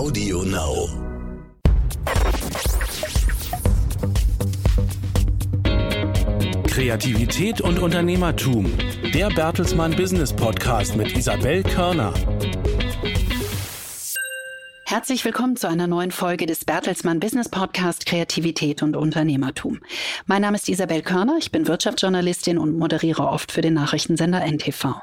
[0.00, 0.88] Audio Now.
[6.66, 8.72] Kreativität und Unternehmertum.
[9.12, 12.14] Der Bertelsmann Business Podcast mit Isabel Körner.
[14.90, 19.78] Herzlich willkommen zu einer neuen Folge des Bertelsmann Business Podcast Kreativität und Unternehmertum.
[20.26, 24.96] Mein Name ist Isabel Körner, ich bin Wirtschaftsjournalistin und moderiere oft für den Nachrichtensender NTV.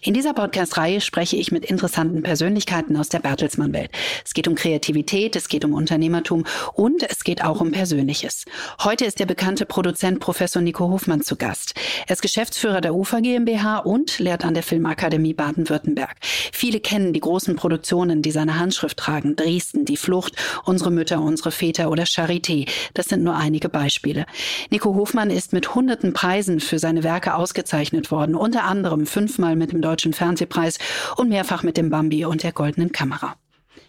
[0.00, 3.90] In dieser Podcast-Reihe spreche ich mit interessanten Persönlichkeiten aus der Bertelsmann-Welt.
[4.24, 8.46] Es geht um Kreativität, es geht um Unternehmertum und es geht auch um Persönliches.
[8.82, 11.74] Heute ist der bekannte Produzent Professor Nico Hofmann zu Gast.
[12.06, 16.16] Er ist Geschäftsführer der UFA GmbH und lehrt an der Filmakademie Baden-Württemberg.
[16.22, 19.33] Viele kennen die großen Produktionen, die seine Handschrift tragen.
[19.36, 20.34] Dresden, Die Flucht,
[20.64, 22.68] Unsere Mütter, unsere Väter oder Charité.
[22.94, 24.26] Das sind nur einige Beispiele.
[24.70, 29.72] Nico Hofmann ist mit hunderten Preisen für seine Werke ausgezeichnet worden, unter anderem fünfmal mit
[29.72, 30.78] dem Deutschen Fernsehpreis
[31.16, 33.36] und mehrfach mit dem Bambi und der Goldenen Kamera.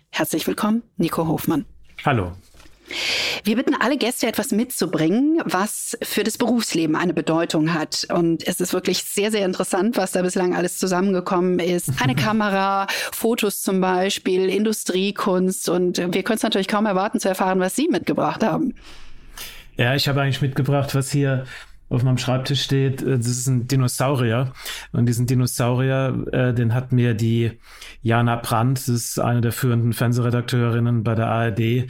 [0.10, 1.66] Herzlich willkommen, Nico Hofmann.
[2.06, 2.34] Hallo.
[3.44, 8.08] Wir bitten alle Gäste etwas mitzubringen, was für das Berufsleben eine Bedeutung hat.
[8.14, 11.90] Und es ist wirklich sehr, sehr interessant, was da bislang alles zusammengekommen ist.
[12.02, 15.70] Eine Kamera, Fotos zum Beispiel, Industriekunst.
[15.70, 18.74] Und wir können es natürlich kaum erwarten zu erfahren, was Sie mitgebracht haben.
[19.78, 21.46] Ja, ich habe eigentlich mitgebracht, was hier
[21.90, 24.54] auf meinem Schreibtisch steht, äh, das ist ein Dinosaurier.
[24.92, 27.52] Und diesen Dinosaurier, äh, den hat mir die
[28.02, 31.88] Jana Brandt, das ist eine der führenden Fernsehredakteurinnen bei der ARD,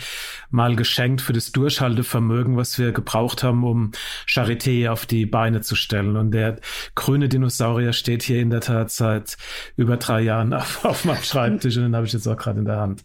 [0.50, 3.92] mal geschenkt für das Durchhaltevermögen, was wir gebraucht haben, um
[4.28, 6.18] Charité auf die Beine zu stellen.
[6.18, 6.58] Und der
[6.96, 9.38] grüne Dinosaurier steht hier in der Tat seit
[9.78, 12.66] über drei Jahren auf, auf meinem Schreibtisch und den habe ich jetzt auch gerade in
[12.66, 13.04] der Hand.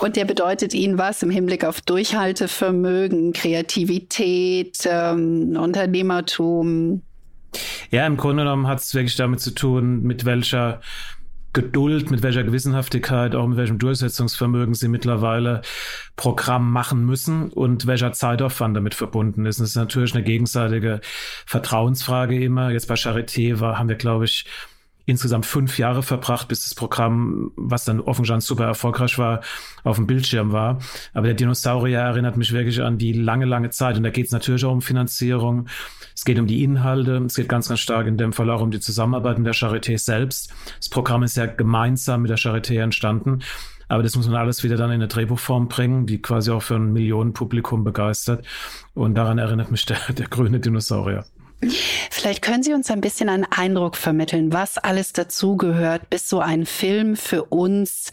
[0.00, 7.02] Und der bedeutet Ihnen was im Hinblick auf Durchhaltevermögen, Kreativität, ähm, Unternehmer Unternehmertum?
[7.90, 10.80] Ja, im Grunde genommen hat es wirklich damit zu tun, mit welcher
[11.52, 15.62] Geduld, mit welcher Gewissenhaftigkeit, auch mit welchem Durchsetzungsvermögen sie mittlerweile
[16.16, 19.60] Programm machen müssen und welcher Zeitaufwand damit verbunden ist.
[19.60, 21.00] das ist natürlich eine gegenseitige
[21.46, 22.70] Vertrauensfrage immer.
[22.70, 24.46] Jetzt bei Charité war, haben wir, glaube ich,
[25.06, 29.40] insgesamt fünf Jahre verbracht, bis das Programm, was dann offensichtlich super erfolgreich war,
[29.82, 30.78] auf dem Bildschirm war.
[31.12, 33.96] Aber der Dinosaurier erinnert mich wirklich an die lange, lange Zeit.
[33.96, 35.68] Und da geht es natürlich auch um Finanzierung.
[36.14, 37.16] Es geht um die Inhalte.
[37.26, 39.98] Es geht ganz, ganz stark in dem Fall auch um die Zusammenarbeit mit der Charité
[39.98, 40.52] selbst.
[40.78, 43.40] Das Programm ist ja gemeinsam mit der Charité entstanden.
[43.88, 46.76] Aber das muss man alles wieder dann in eine Drehbuchform bringen, die quasi auch für
[46.76, 48.46] ein Millionenpublikum begeistert.
[48.94, 51.26] Und daran erinnert mich der, der grüne Dinosaurier.
[52.24, 56.64] Vielleicht können Sie uns ein bisschen einen Eindruck vermitteln, was alles dazugehört, bis so ein
[56.64, 58.12] Film für uns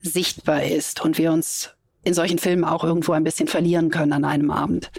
[0.00, 1.70] sichtbar ist und wir uns
[2.04, 4.92] in solchen Filmen auch irgendwo ein bisschen verlieren können an einem Abend.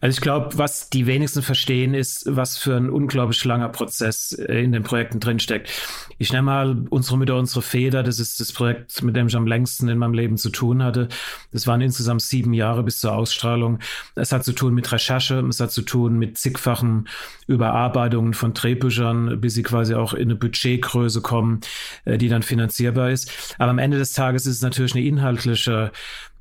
[0.00, 4.62] Also ich glaube, was die wenigsten verstehen, ist, was für ein unglaublich langer Prozess äh,
[4.62, 5.70] in den Projekten drinsteckt.
[6.18, 8.02] Ich nenne mal unsere Mütter, unsere Feder.
[8.02, 11.08] Das ist das Projekt, mit dem ich am längsten in meinem Leben zu tun hatte.
[11.52, 13.78] Das waren insgesamt sieben Jahre bis zur Ausstrahlung.
[14.14, 17.08] Es hat zu tun mit Recherche, es hat zu tun mit zigfachen
[17.46, 21.60] Überarbeitungen von Drehbüchern, bis sie quasi auch in eine Budgetgröße kommen,
[22.04, 23.54] äh, die dann finanzierbar ist.
[23.58, 25.92] Aber am Ende des Tages ist es natürlich eine inhaltliche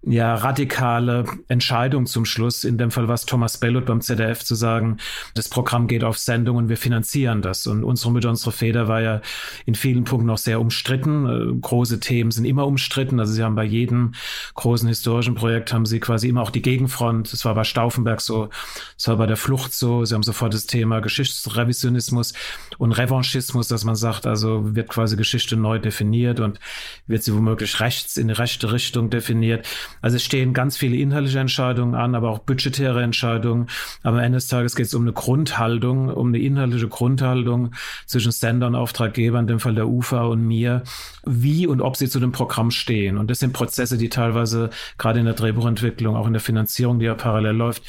[0.07, 2.63] ja, radikale Entscheidung zum Schluss.
[2.63, 4.97] In dem Fall war es Thomas Bellot beim ZDF zu sagen,
[5.33, 7.65] das Programm geht auf Sendung und wir finanzieren das.
[7.65, 9.21] Und unsere Mütter, unsere Feder war ja
[9.65, 11.25] in vielen Punkten noch sehr umstritten.
[11.25, 13.19] Äh, große Themen sind immer umstritten.
[13.19, 14.13] Also sie haben bei jedem
[14.53, 17.33] großen historischen Projekt haben sie quasi immer auch die Gegenfront.
[17.33, 18.49] Das war bei Stauffenberg so,
[18.97, 20.05] das war bei der Flucht so.
[20.05, 22.33] Sie haben sofort das Thema Geschichtsrevisionismus
[22.77, 26.59] und Revanchismus, dass man sagt, also wird quasi Geschichte neu definiert und
[27.07, 29.65] wird sie womöglich rechts in die rechte Richtung definiert.
[30.01, 33.67] Also es stehen ganz viele inhaltliche Entscheidungen an, aber auch budgetäre Entscheidungen.
[34.03, 37.71] Aber am Ende des Tages geht es um eine Grundhaltung, um eine inhaltliche Grundhaltung
[38.05, 40.83] zwischen Sender und Auftraggeber, in dem Fall der UFA und mir,
[41.25, 43.17] wie und ob sie zu dem Programm stehen.
[43.17, 47.05] Und das sind Prozesse, die teilweise gerade in der Drehbuchentwicklung, auch in der Finanzierung, die
[47.05, 47.83] ja parallel läuft,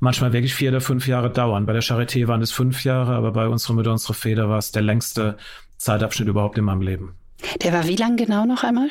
[0.00, 1.66] manchmal wirklich vier oder fünf Jahre dauern.
[1.66, 4.72] Bei der Charité waren es fünf Jahre, aber bei unserer Mütter, unserer Feder war es
[4.72, 5.36] der längste
[5.76, 7.14] Zeitabschnitt überhaupt in meinem Leben.
[7.62, 8.90] Der war wie lang genau noch einmal?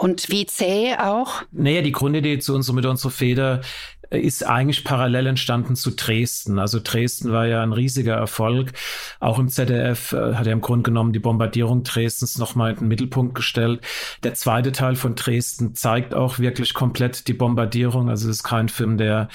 [0.00, 1.42] Und wie zäh auch?
[1.52, 3.60] Naja, die Grundidee zu uns mit unserer Feder
[4.08, 6.58] äh, ist eigentlich parallel entstanden zu Dresden.
[6.58, 8.72] Also Dresden war ja ein riesiger Erfolg.
[9.18, 12.88] Auch im ZDF äh, hat er im Grunde genommen die Bombardierung Dresdens nochmal in den
[12.88, 13.82] Mittelpunkt gestellt.
[14.22, 18.08] Der zweite Teil von Dresden zeigt auch wirklich komplett die Bombardierung.
[18.08, 19.28] Also es ist kein Film, der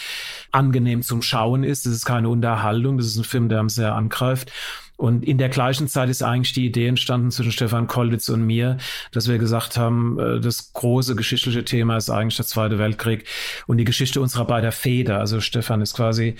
[0.51, 1.85] angenehm zum Schauen ist.
[1.85, 2.97] Es ist keine Unterhaltung.
[2.97, 4.51] Das ist ein Film, der einem sehr angreift.
[4.97, 8.77] Und in der gleichen Zeit ist eigentlich die Idee entstanden zwischen Stefan Kollwitz und mir,
[9.11, 13.25] dass wir gesagt haben, äh, das große geschichtliche Thema ist eigentlich der Zweite Weltkrieg
[13.67, 15.19] und die Geschichte unserer beider Feder.
[15.19, 16.35] Also Stefan ist quasi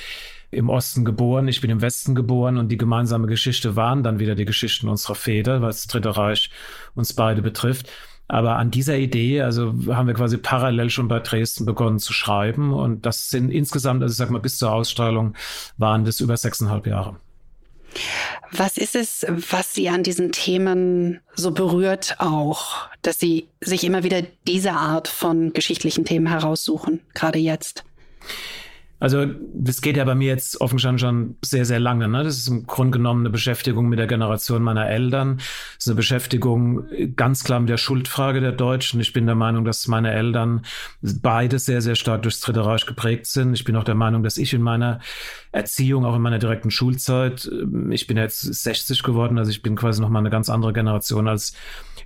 [0.52, 4.36] im Osten geboren, ich bin im Westen geboren und die gemeinsame Geschichte waren dann wieder
[4.36, 6.50] die Geschichten unserer Feder, weil das Dritte Reich
[6.94, 7.90] uns beide betrifft.
[8.28, 12.74] Aber an dieser Idee, also haben wir quasi parallel schon bei Dresden begonnen zu schreiben.
[12.74, 15.36] Und das sind insgesamt, also ich sag mal, bis zur Ausstrahlung
[15.78, 17.18] waren das über sechseinhalb Jahre.
[18.52, 24.04] Was ist es, was Sie an diesen Themen so berührt auch, dass Sie sich immer
[24.04, 27.84] wieder diese Art von geschichtlichen Themen heraussuchen, gerade jetzt?
[29.00, 32.08] Also das geht ja bei mir jetzt offensichtlich schon sehr, sehr lange.
[32.08, 32.24] Ne?
[32.24, 35.38] Das ist im Grunde genommen eine Beschäftigung mit der Generation meiner Eltern.
[35.38, 35.46] Das
[35.80, 39.02] ist eine Beschäftigung ganz klar mit der Schuldfrage der Deutschen.
[39.02, 40.62] Ich bin der Meinung, dass meine Eltern
[41.02, 43.54] beide sehr, sehr stark durchs Dritte Reich geprägt sind.
[43.54, 45.00] Ich bin auch der Meinung, dass ich in meiner
[45.52, 47.50] Erziehung, auch in meiner direkten Schulzeit,
[47.90, 51.28] ich bin jetzt 60 geworden, also ich bin quasi noch mal eine ganz andere Generation
[51.28, 51.54] als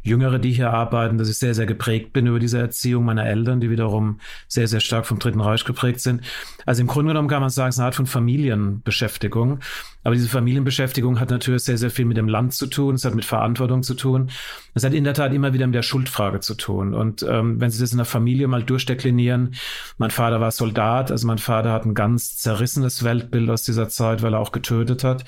[0.02, 3.60] Jüngere, die hier arbeiten, dass ich sehr, sehr geprägt bin über diese Erziehung meiner Eltern,
[3.60, 6.22] die wiederum sehr, sehr stark vom Dritten Reich geprägt sind.
[6.66, 9.60] Also im Grunde genommen kann man sagen, es ist eine Art von Familienbeschäftigung.
[10.04, 12.96] Aber diese Familienbeschäftigung hat natürlich sehr, sehr viel mit dem Land zu tun.
[12.96, 14.30] Es hat mit Verantwortung zu tun.
[14.74, 16.94] Es hat in der Tat immer wieder mit der Schuldfrage zu tun.
[16.94, 19.56] Und ähm, wenn Sie das in der Familie mal durchdeklinieren,
[19.98, 24.22] mein Vater war Soldat, also mein Vater hat ein ganz zerrissenes Weltbild aus dieser Zeit,
[24.22, 25.26] weil er auch getötet hat.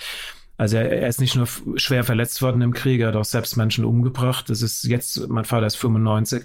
[0.62, 1.48] Also er, er, ist nicht nur
[1.78, 4.48] schwer verletzt worden im Krieg, er hat auch selbst Menschen umgebracht.
[4.48, 6.44] Das ist jetzt, mein Vater ist 95.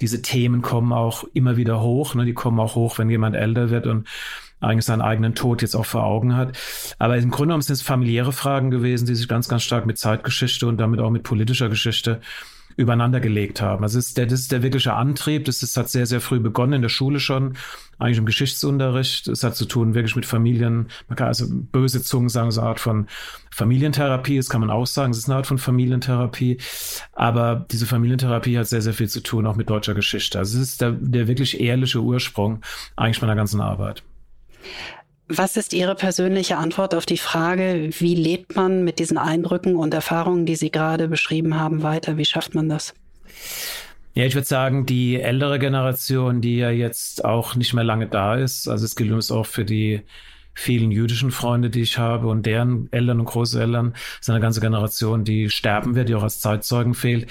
[0.00, 2.14] Diese Themen kommen auch immer wieder hoch.
[2.14, 2.24] Ne?
[2.24, 4.06] Die kommen auch hoch, wenn jemand älter wird und
[4.60, 6.56] eigentlich seinen eigenen Tod jetzt auch vor Augen hat.
[7.00, 9.98] Aber im Grunde genommen sind es familiäre Fragen gewesen, die sich ganz, ganz stark mit
[9.98, 12.20] Zeitgeschichte und damit auch mit politischer Geschichte
[12.76, 13.82] übereinander gelegt haben.
[13.82, 15.46] Also ist der, das ist der wirkliche Antrieb.
[15.46, 17.56] Das ist, hat sehr, sehr früh begonnen in der Schule schon,
[17.98, 19.28] eigentlich im Geschichtsunterricht.
[19.28, 20.88] Es hat zu tun wirklich mit Familien.
[21.08, 23.06] Man kann also böse Zungen sagen, so eine Art von
[23.50, 24.36] Familientherapie.
[24.36, 25.12] Das kann man auch sagen.
[25.12, 26.58] Es ist eine Art von Familientherapie.
[27.12, 30.38] Aber diese Familientherapie hat sehr, sehr viel zu tun auch mit deutscher Geschichte.
[30.38, 32.60] Also es ist der, der wirklich ehrliche Ursprung
[32.94, 34.02] eigentlich meiner ganzen Arbeit.
[35.28, 39.92] Was ist Ihre persönliche Antwort auf die Frage, wie lebt man mit diesen Eindrücken und
[39.92, 42.16] Erfahrungen, die Sie gerade beschrieben haben, weiter?
[42.16, 42.94] Wie schafft man das?
[44.14, 48.36] Ja, ich würde sagen, die ältere Generation, die ja jetzt auch nicht mehr lange da
[48.36, 50.02] ist, also es gilt uns auch für die
[50.54, 55.24] vielen jüdischen Freunde, die ich habe und deren Eltern und Großeltern, ist eine ganze Generation,
[55.24, 57.30] die sterben wird, die auch als Zeitzeugen fehlt.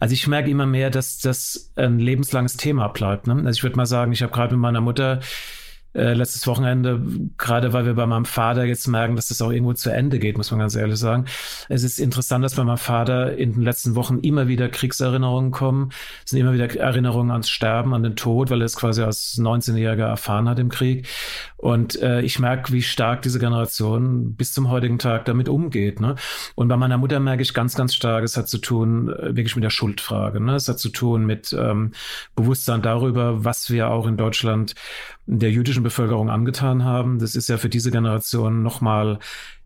[0.00, 3.28] Also ich merke immer mehr, dass das ein lebenslanges Thema bleibt.
[3.28, 3.34] Ne?
[3.34, 5.20] Also ich würde mal sagen, ich habe gerade mit meiner Mutter
[5.94, 7.00] äh, letztes Wochenende,
[7.38, 10.36] gerade weil wir bei meinem Vater jetzt merken, dass das auch irgendwo zu Ende geht,
[10.36, 11.26] muss man ganz ehrlich sagen.
[11.68, 15.90] Es ist interessant, dass bei meinem Vater in den letzten Wochen immer wieder Kriegserinnerungen kommen.
[16.24, 19.38] Es sind immer wieder Erinnerungen ans Sterben, an den Tod, weil er es quasi als
[19.38, 21.06] 19-Jähriger erfahren hat im Krieg.
[21.64, 25.98] Und äh, ich merke, wie stark diese Generation bis zum heutigen Tag damit umgeht.
[25.98, 26.14] Ne?
[26.56, 29.56] Und bei meiner Mutter merke ich ganz, ganz stark, es hat zu tun äh, wirklich
[29.56, 30.40] mit der Schuldfrage.
[30.40, 30.56] Ne?
[30.56, 31.92] Es hat zu tun mit ähm,
[32.36, 34.74] Bewusstsein darüber, was wir auch in Deutschland
[35.24, 37.18] der jüdischen Bevölkerung angetan haben.
[37.18, 39.18] Das ist ja für diese Generation nochmal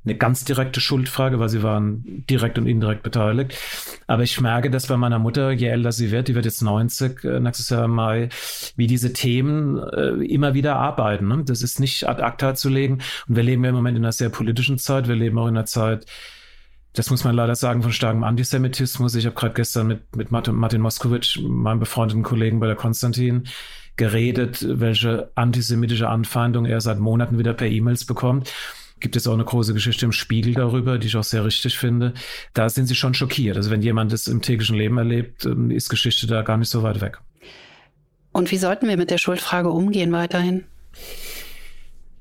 [0.05, 3.59] eine ganz direkte Schuldfrage, weil sie waren direkt und indirekt beteiligt.
[4.07, 7.25] Aber ich merke, dass bei meiner Mutter, je älter sie wird, die wird jetzt 90
[7.25, 8.29] äh, nächstes Jahr im Mai,
[8.77, 11.29] wie diese Themen äh, immer wieder arbeiten.
[11.29, 11.43] Ne?
[11.45, 13.01] Das ist nicht ad acta zu legen.
[13.29, 15.09] Und wir leben ja im Moment in einer sehr politischen Zeit.
[15.09, 16.07] Wir leben auch in einer Zeit,
[16.95, 19.15] das muss man leider sagen, von starkem Antisemitismus.
[19.15, 23.45] Ich habe gerade gestern mit, mit Martin, Martin Moskowitsch, meinem befreundeten Kollegen bei der Konstantin,
[23.97, 28.53] geredet, welche antisemitische Anfeindung er seit Monaten wieder per E-Mails bekommt.
[29.01, 32.15] Gibt es auch eine große Geschichte im Spiegel darüber, die ich auch sehr richtig finde.
[32.55, 33.57] Da sind sie schon schockiert.
[33.57, 36.83] Also wenn jemand das im täglichen Leben erlebt, ähm, ist Geschichte da gar nicht so
[36.83, 37.19] weit weg.
[38.33, 40.65] Und wie sollten wir mit der Schuldfrage umgehen weiterhin?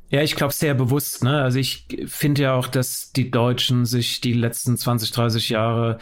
[0.10, 1.24] Ja, ich glaube sehr bewusst.
[1.24, 1.42] Ne?
[1.42, 5.98] Also ich finde ja auch, dass die Deutschen sich die letzten 20, 30 Jahre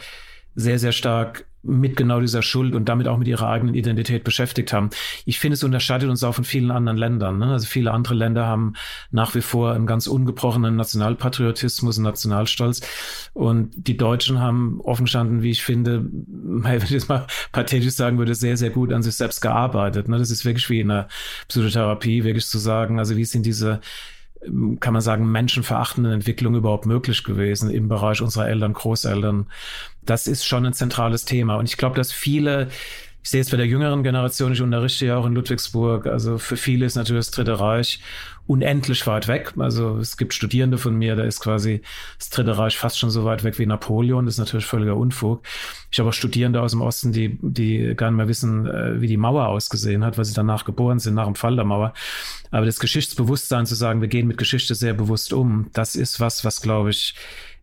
[0.54, 4.72] sehr, sehr stark mit genau dieser Schuld und damit auch mit ihrer eigenen Identität beschäftigt
[4.72, 4.90] haben.
[5.24, 7.38] Ich finde, es unterscheidet uns auch von vielen anderen Ländern.
[7.38, 7.46] Ne?
[7.46, 8.74] Also viele andere Länder haben
[9.10, 12.80] nach wie vor einen ganz ungebrochenen Nationalpatriotismus und Nationalstolz.
[13.34, 18.34] Und die Deutschen haben offenstanden, wie ich finde, wenn ich das mal pathetisch sagen würde,
[18.34, 20.08] sehr, sehr gut an sich selbst gearbeitet.
[20.08, 20.18] Ne?
[20.18, 21.08] Das ist wirklich wie in der
[21.48, 23.80] Psychotherapie, wirklich zu sagen, also wie sind diese
[24.80, 29.46] kann man sagen, menschenverachtenden Entwicklung überhaupt möglich gewesen im Bereich unserer Eltern, Großeltern.
[30.04, 31.56] Das ist schon ein zentrales Thema.
[31.56, 32.68] Und ich glaube, dass viele
[33.26, 36.06] ich sehe es bei der jüngeren Generation, ich unterrichte ja auch in Ludwigsburg.
[36.06, 37.98] Also für viele ist natürlich das Dritte Reich
[38.46, 39.54] unendlich weit weg.
[39.58, 41.82] Also es gibt Studierende von mir, da ist quasi
[42.18, 44.24] das Dritte Reich fast schon so weit weg wie Napoleon.
[44.24, 45.42] Das ist natürlich völliger Unfug.
[45.90, 49.08] Ich habe auch Studierende aus dem Osten, die, die gar nicht mehr wissen, äh, wie
[49.08, 51.92] die Mauer ausgesehen hat, weil sie danach geboren sind, nach dem Fall der Mauer.
[52.50, 56.44] Aber das Geschichtsbewusstsein zu sagen, wir gehen mit Geschichte sehr bewusst um, das ist was,
[56.44, 57.14] was glaube ich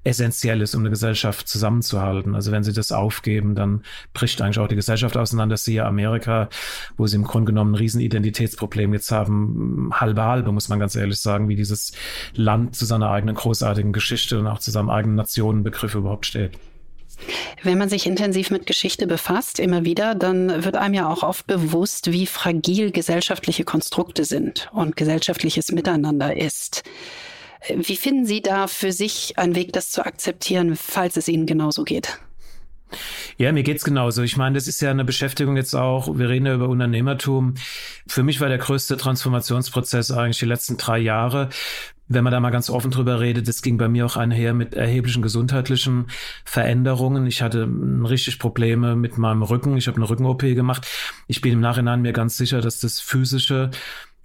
[0.03, 2.35] essentiell ist, um eine Gesellschaft zusammenzuhalten.
[2.35, 3.83] Also wenn sie das aufgeben, dann
[4.13, 5.57] bricht eigentlich auch die Gesellschaft auseinander.
[5.57, 6.49] Siehe Amerika,
[6.97, 11.19] wo sie im Grunde genommen ein Riesenidentitätsproblem jetzt haben, halbe halbe, muss man ganz ehrlich
[11.19, 11.93] sagen, wie dieses
[12.35, 16.51] Land zu seiner eigenen großartigen Geschichte und auch zu seinem eigenen Nationenbegriff überhaupt steht.
[17.61, 21.47] Wenn man sich intensiv mit Geschichte befasst, immer wieder, dann wird einem ja auch oft
[21.47, 26.83] bewusst, wie fragil gesellschaftliche Konstrukte sind und gesellschaftliches Miteinander ist.
[27.69, 31.83] Wie finden Sie da für sich einen Weg, das zu akzeptieren, falls es Ihnen genauso
[31.83, 32.19] geht?
[33.37, 34.21] Ja, mir geht's genauso.
[34.21, 36.17] Ich meine, das ist ja eine Beschäftigung jetzt auch.
[36.17, 37.55] Wir reden ja über Unternehmertum.
[38.07, 41.49] Für mich war der größte Transformationsprozess eigentlich die letzten drei Jahre.
[42.07, 44.75] Wenn man da mal ganz offen drüber redet, das ging bei mir auch einher mit
[44.75, 46.07] erheblichen gesundheitlichen
[46.43, 47.25] Veränderungen.
[47.25, 47.67] Ich hatte
[48.03, 49.77] richtig Probleme mit meinem Rücken.
[49.77, 50.85] Ich habe eine Rücken-OP gemacht.
[51.27, 53.71] Ich bin im Nachhinein mir ganz sicher, dass das physische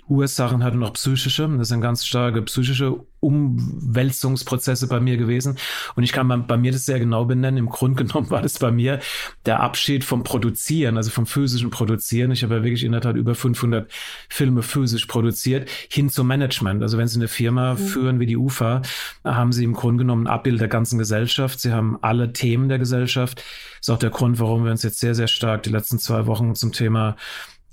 [0.08, 1.48] Ursachen hat und auch psychische.
[1.58, 5.56] Das sind ganz starke psychische Umwälzungsprozesse bei mir gewesen.
[5.96, 7.58] Und ich kann bei, bei, mir das sehr genau benennen.
[7.58, 9.00] Im Grunde genommen war das bei mir
[9.46, 12.30] der Abschied vom Produzieren, also vom physischen Produzieren.
[12.30, 13.90] Ich habe ja wirklich in der Tat über 500
[14.28, 16.82] Filme physisch produziert, hin zum Management.
[16.82, 17.78] Also wenn Sie eine Firma mhm.
[17.78, 18.82] führen wie die UFA,
[19.24, 21.60] haben Sie im Grunde genommen ein Abbild der ganzen Gesellschaft.
[21.60, 23.38] Sie haben alle Themen der Gesellschaft.
[23.38, 26.26] Das ist auch der Grund, warum wir uns jetzt sehr, sehr stark die letzten zwei
[26.26, 27.16] Wochen zum Thema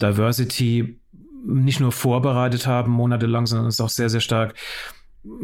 [0.01, 0.99] Diversity
[1.45, 4.55] nicht nur vorbereitet haben, monatelang, sondern es auch sehr, sehr stark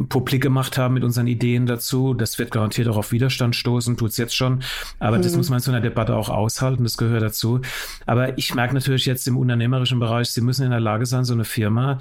[0.09, 2.13] publik gemacht haben mit unseren Ideen dazu.
[2.13, 4.61] Das wird garantiert auch auf Widerstand stoßen, tut's jetzt schon.
[4.99, 5.23] Aber mhm.
[5.23, 7.61] das muss man in so einer Debatte auch aushalten, das gehört dazu.
[8.05, 11.33] Aber ich merke natürlich jetzt im unternehmerischen Bereich, Sie müssen in der Lage sein, so
[11.33, 11.97] eine Firma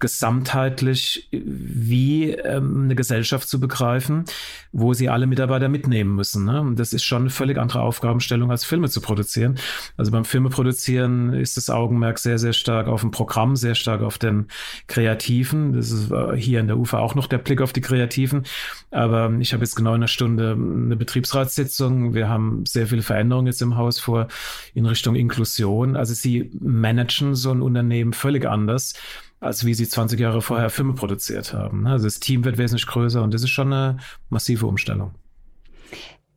[0.00, 4.24] gesamtheitlich wie ähm, eine Gesellschaft zu begreifen,
[4.72, 6.44] wo sie alle Mitarbeiter mitnehmen müssen.
[6.44, 6.60] Ne?
[6.60, 9.58] Und das ist schon eine völlig andere Aufgabenstellung, als Filme zu produzieren.
[9.96, 14.02] Also beim Filme produzieren ist das Augenmerk sehr, sehr stark auf dem Programm, sehr stark
[14.02, 14.46] auf den
[14.86, 15.72] Kreativen.
[15.72, 18.44] Das ist äh, hier in der UFA auch noch der Blick auf die Kreativen.
[18.90, 22.14] Aber ich habe jetzt genau in einer Stunde eine Betriebsratssitzung.
[22.14, 24.28] Wir haben sehr viele Veränderungen jetzt im Haus vor
[24.74, 25.96] in Richtung Inklusion.
[25.96, 28.94] Also sie managen so ein Unternehmen völlig anders
[29.40, 31.86] als wie sie 20 Jahre vorher Filme produziert haben.
[31.86, 33.98] Also das Team wird wesentlich größer und das ist schon eine
[34.30, 35.14] massive Umstellung.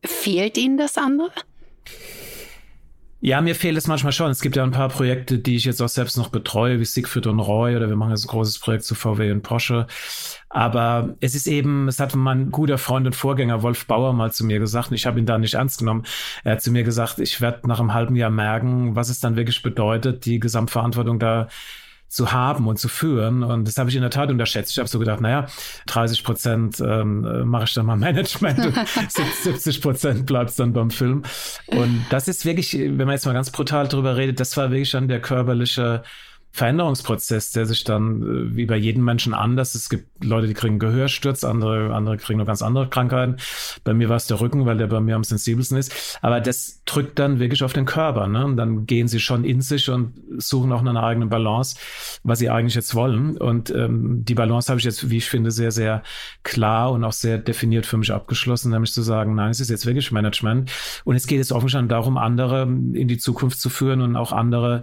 [0.04, 1.32] Fehlt Ihnen das andere?
[3.24, 4.32] Ja, mir fehlt es manchmal schon.
[4.32, 7.28] Es gibt ja ein paar Projekte, die ich jetzt auch selbst noch betreue, wie Siegfried
[7.28, 9.86] und Roy oder wir machen jetzt ein großes Projekt zu VW und Porsche.
[10.50, 14.44] Aber es ist eben, es hat mein guter Freund und Vorgänger Wolf Bauer mal zu
[14.44, 16.04] mir gesagt, und ich habe ihn da nicht ernst genommen.
[16.44, 19.36] Er hat zu mir gesagt, ich werde nach einem halben Jahr merken, was es dann
[19.36, 21.48] wirklich bedeutet, die Gesamtverantwortung da
[22.12, 23.42] zu haben und zu führen.
[23.42, 24.72] Und das habe ich in der Tat unterschätzt.
[24.72, 25.48] Ich habe so gedacht, naja,
[25.88, 28.76] 30 Prozent ähm, mache ich dann mal Management und
[29.44, 31.24] 70 Prozent bleibt dann beim Film.
[31.68, 34.92] Und das ist wirklich, wenn man jetzt mal ganz brutal drüber redet, das war wirklich
[34.92, 36.04] dann der körperliche
[36.54, 39.74] Veränderungsprozess, der sich dann äh, wie bei jedem Menschen anders.
[39.74, 43.38] Es gibt Leute, die kriegen Gehörsturz, andere, andere kriegen noch ganz andere Krankheiten.
[43.84, 46.20] Bei mir war es der Rücken, weil der bei mir am sensibelsten ist.
[46.22, 48.28] Aber das drückt dann wirklich auf den Körper.
[48.28, 48.46] Ne?
[48.46, 51.78] Und dann gehen sie schon in sich und suchen auch eine eigene Balance,
[52.24, 53.38] was sie eigentlich jetzt wollen.
[53.38, 56.04] Und ähm, die Balance habe ich jetzt, wie ich finde, sehr, sehr
[56.44, 59.86] klar und auch sehr definiert für mich abgeschlossen, nämlich zu sagen, nein, es ist jetzt
[59.86, 60.72] wirklich Management.
[61.06, 64.82] Und es geht jetzt offensichtlich darum, andere in die Zukunft zu führen und auch andere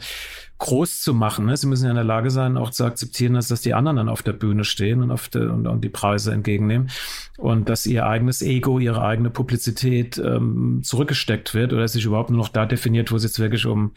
[0.59, 1.47] groß zu machen.
[1.47, 1.57] Ne?
[1.57, 4.09] Sie müssen ja in der Lage sein, auch zu akzeptieren, dass, dass die anderen dann
[4.09, 6.91] auf der Bühne stehen und, auf der, und, und die Preise entgegennehmen
[7.39, 12.39] und dass ihr eigenes Ego, ihre eigene Publizität ähm, zurückgesteckt wird oder sich überhaupt nur
[12.39, 13.93] noch da definiert, wo es jetzt wirklich um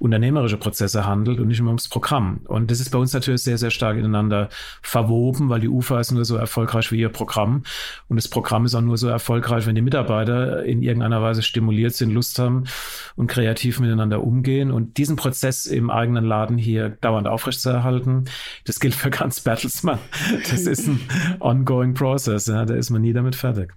[0.00, 2.40] unternehmerische Prozesse handelt und nicht mehr ums Programm.
[2.46, 4.48] Und das ist bei uns natürlich sehr, sehr stark ineinander
[4.82, 7.62] verwoben, weil die UFA ist nur so erfolgreich wie ihr Programm
[8.08, 11.94] und das Programm ist auch nur so erfolgreich, wenn die Mitarbeiter in irgendeiner Weise stimuliert
[11.94, 12.64] sind, Lust haben
[13.14, 18.24] und kreativ miteinander umgehen und diesen Prozess im eigenen Laden hier dauernd aufrechtzuerhalten,
[18.64, 19.98] das gilt für ganz Bertelsmann.
[20.50, 21.00] Das ist ein
[21.40, 22.46] ongoing process.
[22.46, 23.72] Ja ist man nie damit fertig.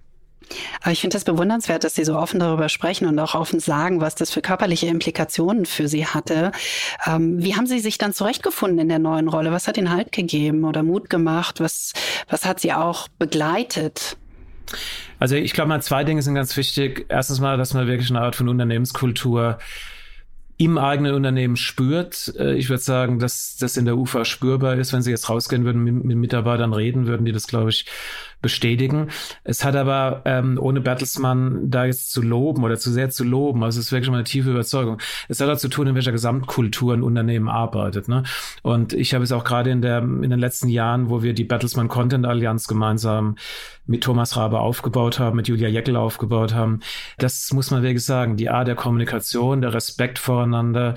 [0.82, 4.02] Aber ich finde das bewundernswert, dass Sie so offen darüber sprechen und auch offen sagen,
[4.02, 6.52] was das für körperliche Implikationen für Sie hatte.
[7.06, 9.52] Ähm, wie haben Sie sich dann zurechtgefunden in der neuen Rolle?
[9.52, 11.60] Was hat Ihnen Halt gegeben oder Mut gemacht?
[11.60, 11.94] Was,
[12.30, 14.18] was hat Sie auch begleitet?
[15.20, 17.06] Also ich glaube mal, zwei Dinge sind ganz wichtig.
[17.10, 19.58] Erstens mal, dass man wirklich eine Art von Unternehmenskultur
[20.58, 22.34] im eigenen Unternehmen spürt.
[22.38, 24.94] Äh, ich würde sagen, dass das in der UFA spürbar ist.
[24.94, 27.86] Wenn Sie jetzt rausgehen würden, mit, mit Mitarbeitern reden, würden die das, glaube ich,
[28.44, 29.08] bestätigen.
[29.44, 33.64] Es hat aber, ähm, ohne Bertelsmann da jetzt zu loben oder zu sehr zu loben,
[33.64, 35.00] also es ist wirklich mal eine tiefe Überzeugung.
[35.30, 38.08] Es hat auch zu tun, in welcher Gesamtkultur ein Unternehmen arbeitet.
[38.08, 38.22] Ne?
[38.62, 41.46] Und ich habe es auch gerade in, der, in den letzten Jahren, wo wir die
[41.46, 43.38] Bertelsmann Content Allianz gemeinsam
[43.86, 46.82] mit Thomas Rabe aufgebaut haben, mit Julia Jeckel aufgebaut haben,
[47.18, 50.96] das muss man wirklich sagen, die Art der Kommunikation, der Respekt voreinander,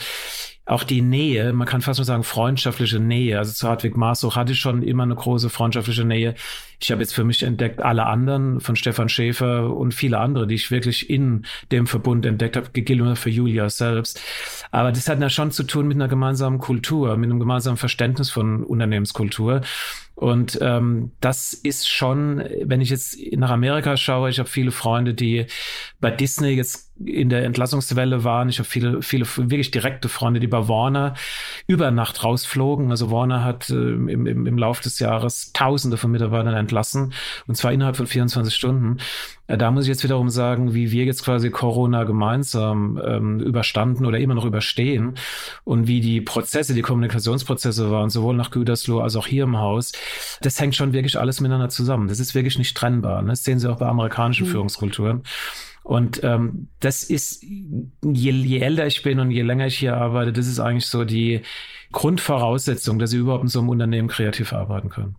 [0.69, 3.39] auch die Nähe, man kann fast nur sagen freundschaftliche Nähe.
[3.39, 6.35] Also zu Hartwig Masoch hatte ich schon immer eine große freundschaftliche Nähe.
[6.81, 10.55] Ich habe jetzt für mich entdeckt alle anderen von Stefan Schäfer und viele andere, die
[10.55, 14.21] ich wirklich in dem Verbund entdeckt habe, gilt für Julia selbst.
[14.71, 18.31] Aber das hat ja schon zu tun mit einer gemeinsamen Kultur, mit einem gemeinsamen Verständnis
[18.31, 19.63] von Unternehmenskultur.
[20.17, 25.13] Und ähm, das ist schon, wenn ich jetzt nach Amerika schaue, ich habe viele Freunde,
[25.13, 25.45] die
[26.01, 28.49] bei Disney jetzt in der Entlassungswelle waren.
[28.49, 31.13] Ich habe viele, viele wirklich direkte Freunde, die bei Warner
[31.67, 32.91] über Nacht rausflogen.
[32.91, 37.13] Also Warner hat äh, im, im, im Laufe des Jahres Tausende von Mitarbeitern entlassen
[37.47, 38.99] und zwar innerhalb von 24 Stunden.
[39.47, 44.05] Äh, da muss ich jetzt wiederum sagen, wie wir jetzt quasi Corona gemeinsam ähm, überstanden
[44.05, 45.15] oder immer noch überstehen
[45.65, 49.93] und wie die Prozesse, die Kommunikationsprozesse waren, sowohl nach Gütersloh als auch hier im Haus.
[50.43, 52.09] Das hängt schon wirklich alles miteinander zusammen.
[52.09, 53.23] Das ist wirklich nicht trennbar.
[53.23, 53.29] Ne?
[53.29, 54.51] Das sehen Sie auch bei amerikanischen mhm.
[54.51, 55.23] Führungskulturen.
[55.87, 60.33] Und ähm, das ist, je, je älter ich bin und je länger ich hier arbeite,
[60.33, 61.43] das ist eigentlich so die
[61.93, 65.15] Grundvoraussetzung, dass Sie überhaupt in so einem Unternehmen kreativ arbeiten können.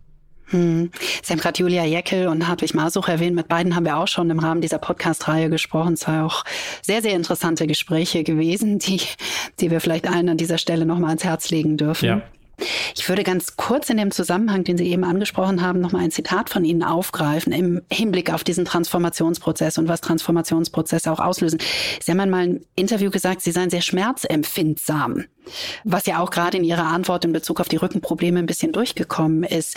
[0.50, 0.90] Hm.
[1.22, 3.34] Sie haben gerade Julia Jeckel und Hartwig Masuch erwähnt.
[3.34, 5.94] Mit beiden haben wir auch schon im Rahmen dieser Podcast-Reihe gesprochen.
[5.94, 6.44] Es waren auch
[6.82, 9.00] sehr, sehr interessante Gespräche gewesen, die,
[9.60, 12.06] die wir vielleicht allen an dieser Stelle nochmal ans Herz legen dürfen.
[12.06, 12.22] Ja.
[12.96, 16.50] Ich würde ganz kurz in dem Zusammenhang, den Sie eben angesprochen haben, nochmal ein Zitat
[16.50, 21.60] von Ihnen aufgreifen im Hinblick auf diesen Transformationsprozess und was Transformationsprozesse auch auslösen.
[22.00, 25.24] Sie haben einmal im Interview gesagt, Sie seien sehr schmerzempfindsam,
[25.84, 29.44] was ja auch gerade in Ihrer Antwort in Bezug auf die Rückenprobleme ein bisschen durchgekommen
[29.44, 29.76] ist.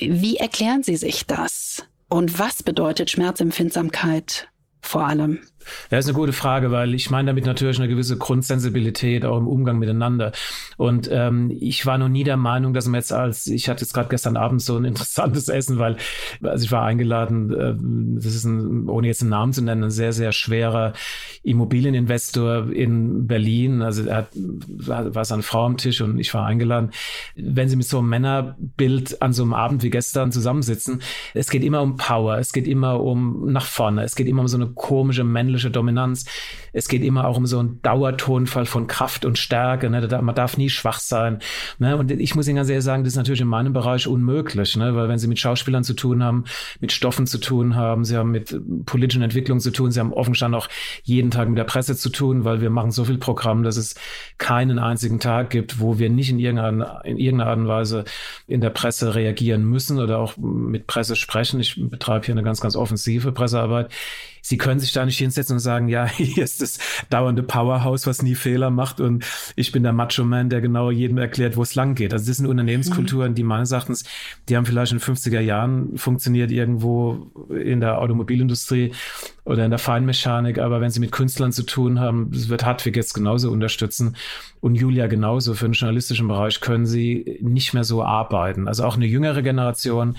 [0.00, 1.84] Wie erklären Sie sich das?
[2.08, 4.48] Und was bedeutet Schmerzempfindsamkeit
[4.80, 5.40] vor allem?
[5.90, 9.48] Ja, ist eine gute Frage, weil ich meine damit natürlich eine gewisse Grundsensibilität auch im
[9.48, 10.32] Umgang miteinander.
[10.76, 13.92] Und ähm, ich war noch nie der Meinung, dass man jetzt als, ich hatte jetzt
[13.92, 15.96] gerade gestern Abend so ein interessantes Essen, weil
[16.42, 17.74] also ich war eingeladen, äh,
[18.22, 20.92] das ist ein, ohne jetzt einen Namen zu nennen, ein sehr, sehr schwerer
[21.42, 23.82] Immobilieninvestor in Berlin.
[23.82, 26.90] Also er hat, war seine Frau am Tisch und ich war eingeladen.
[27.34, 31.02] Wenn Sie mit so einem Männerbild an so einem Abend wie gestern zusammensitzen,
[31.34, 34.48] es geht immer um Power, es geht immer um nach vorne, es geht immer um
[34.48, 36.26] so eine komische männliche männliche Dominanz.
[36.72, 39.88] Es geht immer auch um so einen Dauertonfall von Kraft und Stärke.
[39.88, 40.06] Ne?
[40.22, 41.38] Man darf nie schwach sein.
[41.78, 41.96] Ne?
[41.96, 44.94] Und ich muss Ihnen ganz ehrlich sagen, das ist natürlich in meinem Bereich unmöglich, ne?
[44.94, 46.44] weil wenn Sie mit Schauspielern zu tun haben,
[46.80, 50.54] mit Stoffen zu tun haben, Sie haben mit politischen Entwicklungen zu tun, Sie haben offenstand
[50.54, 50.68] auch
[51.02, 53.94] jeden Tag mit der Presse zu tun, weil wir machen so viel Programm, dass es
[54.38, 58.04] keinen einzigen Tag gibt, wo wir nicht in irgendeiner, in irgendeiner Art und Weise
[58.46, 61.60] in der Presse reagieren müssen oder auch mit Presse sprechen.
[61.60, 63.90] Ich betreibe hier eine ganz, ganz offensive Pressearbeit.
[64.46, 66.78] Sie können sich da nicht hinsetzen und sagen, ja, hier ist das
[67.10, 69.24] dauernde Powerhouse, was nie Fehler macht und
[69.56, 72.12] ich bin der Macho-Man, der genau jedem erklärt, wo es lang geht.
[72.12, 73.34] Also das sind Unternehmenskulturen, mhm.
[73.34, 74.04] die meines Erachtens,
[74.48, 78.92] die haben vielleicht in den 50er Jahren funktioniert irgendwo in der Automobilindustrie
[79.44, 82.94] oder in der Feinmechanik, aber wenn sie mit Künstlern zu tun haben, das wird Hartwig
[82.94, 84.16] jetzt genauso unterstützen
[84.66, 88.66] und Julia genauso für den journalistischen Bereich, können sie nicht mehr so arbeiten.
[88.66, 90.16] Also auch eine jüngere Generation,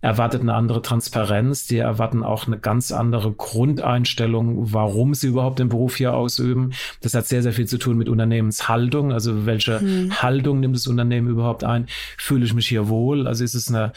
[0.00, 5.68] erwartet eine andere Transparenz, die erwarten auch eine ganz andere Grundeinstellung, warum sie überhaupt den
[5.68, 6.74] Beruf hier ausüben.
[7.00, 9.12] Das hat sehr, sehr viel zu tun mit Unternehmenshaltung.
[9.12, 10.22] Also welche hm.
[10.22, 11.86] Haltung nimmt das Unternehmen überhaupt ein?
[12.16, 13.26] Fühle ich mich hier wohl?
[13.26, 13.92] Also ist es eine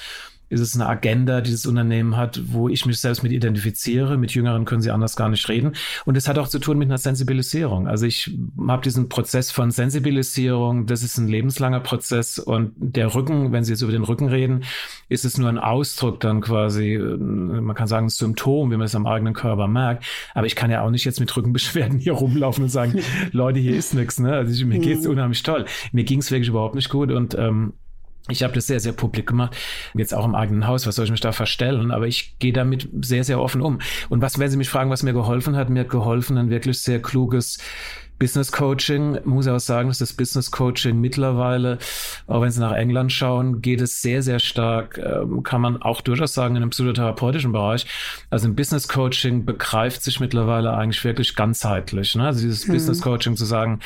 [0.52, 4.18] ist es eine Agenda, die das Unternehmen hat, wo ich mich selbst mit identifiziere.
[4.18, 5.72] Mit Jüngeren können sie anders gar nicht reden.
[6.06, 7.88] Und es hat auch zu tun mit einer Sensibilisierung.
[7.88, 8.38] Also ich
[8.68, 12.38] habe diesen Prozess von Sensibilisierung, das ist ein lebenslanger Prozess.
[12.38, 14.66] Und der Rücken, wenn Sie jetzt über den Rücken reden,
[15.08, 18.96] ist es nur ein Ausdruck dann quasi, man kann sagen, ein Symptom, wie man es
[18.96, 20.04] am eigenen Körper merkt.
[20.34, 23.00] Aber ich kann ja auch nicht jetzt mit Rückenbeschwerden hier rumlaufen und sagen,
[23.32, 24.20] Leute, hier ist nichts.
[24.20, 24.34] Ne?
[24.34, 25.12] Also ich, mir geht's mhm.
[25.12, 25.64] unheimlich toll.
[25.94, 27.10] Mir ging's wirklich überhaupt nicht gut.
[27.10, 27.74] Und ähm,
[28.32, 29.56] ich habe das sehr, sehr publik gemacht.
[29.94, 31.91] Jetzt auch im eigenen Haus, was soll ich mich da verstellen?
[31.91, 33.80] Aber ich gehe damit sehr, sehr offen um.
[34.10, 37.02] Und was, wenn Sie mich fragen, was mir geholfen hat, mir geholfen, ein wirklich sehr
[37.02, 37.60] kluges
[38.22, 41.80] Business Coaching, muss ich auch sagen, dass das Business Coaching mittlerweile,
[42.28, 46.02] auch wenn Sie nach England schauen, geht es sehr, sehr stark, ähm, kann man auch
[46.02, 47.88] durchaus sagen, in einem psychotherapeutischen Bereich.
[48.30, 52.14] Also im Business Coaching begreift sich mittlerweile eigentlich wirklich ganzheitlich.
[52.16, 52.28] Ne?
[52.28, 52.74] Also dieses hm.
[52.76, 53.80] Business Coaching zu sagen,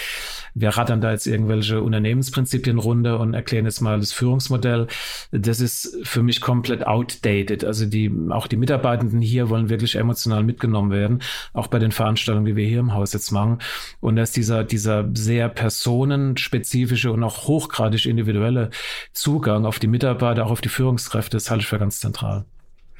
[0.53, 4.87] wir rattern da jetzt irgendwelche Unternehmensprinzipien runter und erklären jetzt mal das Führungsmodell.
[5.31, 7.63] Das ist für mich komplett outdated.
[7.63, 11.21] Also die, auch die Mitarbeitenden hier wollen wirklich emotional mitgenommen werden,
[11.53, 13.59] auch bei den Veranstaltungen, die wir hier im Haus jetzt machen.
[14.01, 18.71] Und dass dieser, dieser sehr personenspezifische und auch hochgradig individuelle
[19.13, 22.43] Zugang auf die Mitarbeiter, auch auf die Führungskräfte, das halte ich für ganz zentral.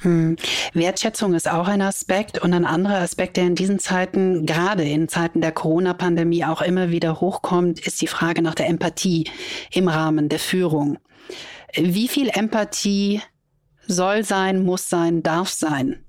[0.02, 0.36] Hm.
[0.74, 5.08] Wertschätzung ist auch ein Aspekt und ein anderer Aspekt, der in diesen Zeiten, gerade in
[5.08, 9.28] Zeiten der Corona-Pandemie auch immer wieder hochkommt, ist die Frage nach der Empathie
[9.72, 11.00] im Rahmen der Führung.
[11.76, 13.20] Wie viel Empathie
[13.88, 16.05] soll sein, muss sein, darf sein?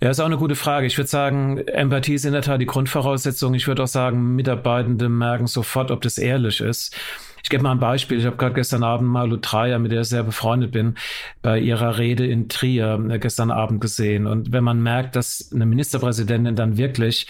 [0.00, 0.86] Ja, ist auch eine gute Frage.
[0.86, 3.54] Ich würde sagen, Empathie ist in der Tat die Grundvoraussetzung.
[3.54, 6.96] Ich würde auch sagen, Mitarbeitende merken sofort, ob das ehrlich ist.
[7.42, 8.18] Ich gebe mal ein Beispiel.
[8.18, 10.94] Ich habe gerade gestern Abend mal Lutraya, mit der ich sehr befreundet bin,
[11.42, 14.26] bei ihrer Rede in Trier äh, gestern Abend gesehen.
[14.26, 17.26] Und wenn man merkt, dass eine Ministerpräsidentin dann wirklich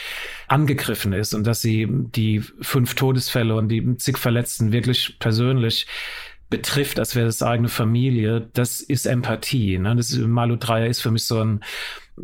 [0.47, 5.87] angegriffen ist und dass sie die fünf Todesfälle und die zig Verletzten wirklich persönlich
[6.51, 9.79] betrifft, als wäre das eigene Familie, das ist Empathie.
[9.79, 9.95] Ne?
[9.97, 11.61] Das Malu Dreyer ist für mich so ein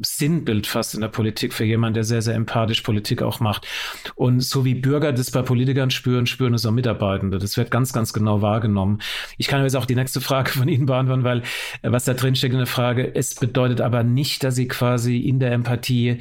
[0.02, 3.66] Sinnbild fast in der Politik für jemanden, der sehr, sehr empathisch Politik auch macht.
[4.14, 7.38] Und so wie Bürger das bei Politikern spüren, spüren es auch Mitarbeitende.
[7.38, 9.00] Das wird ganz, ganz genau wahrgenommen.
[9.38, 11.42] Ich kann jetzt auch die nächste Frage von Ihnen beantworten, weil
[11.82, 15.18] äh, was da drin steckt in der Frage, es bedeutet aber nicht, dass Sie quasi
[15.18, 16.18] in der Empathie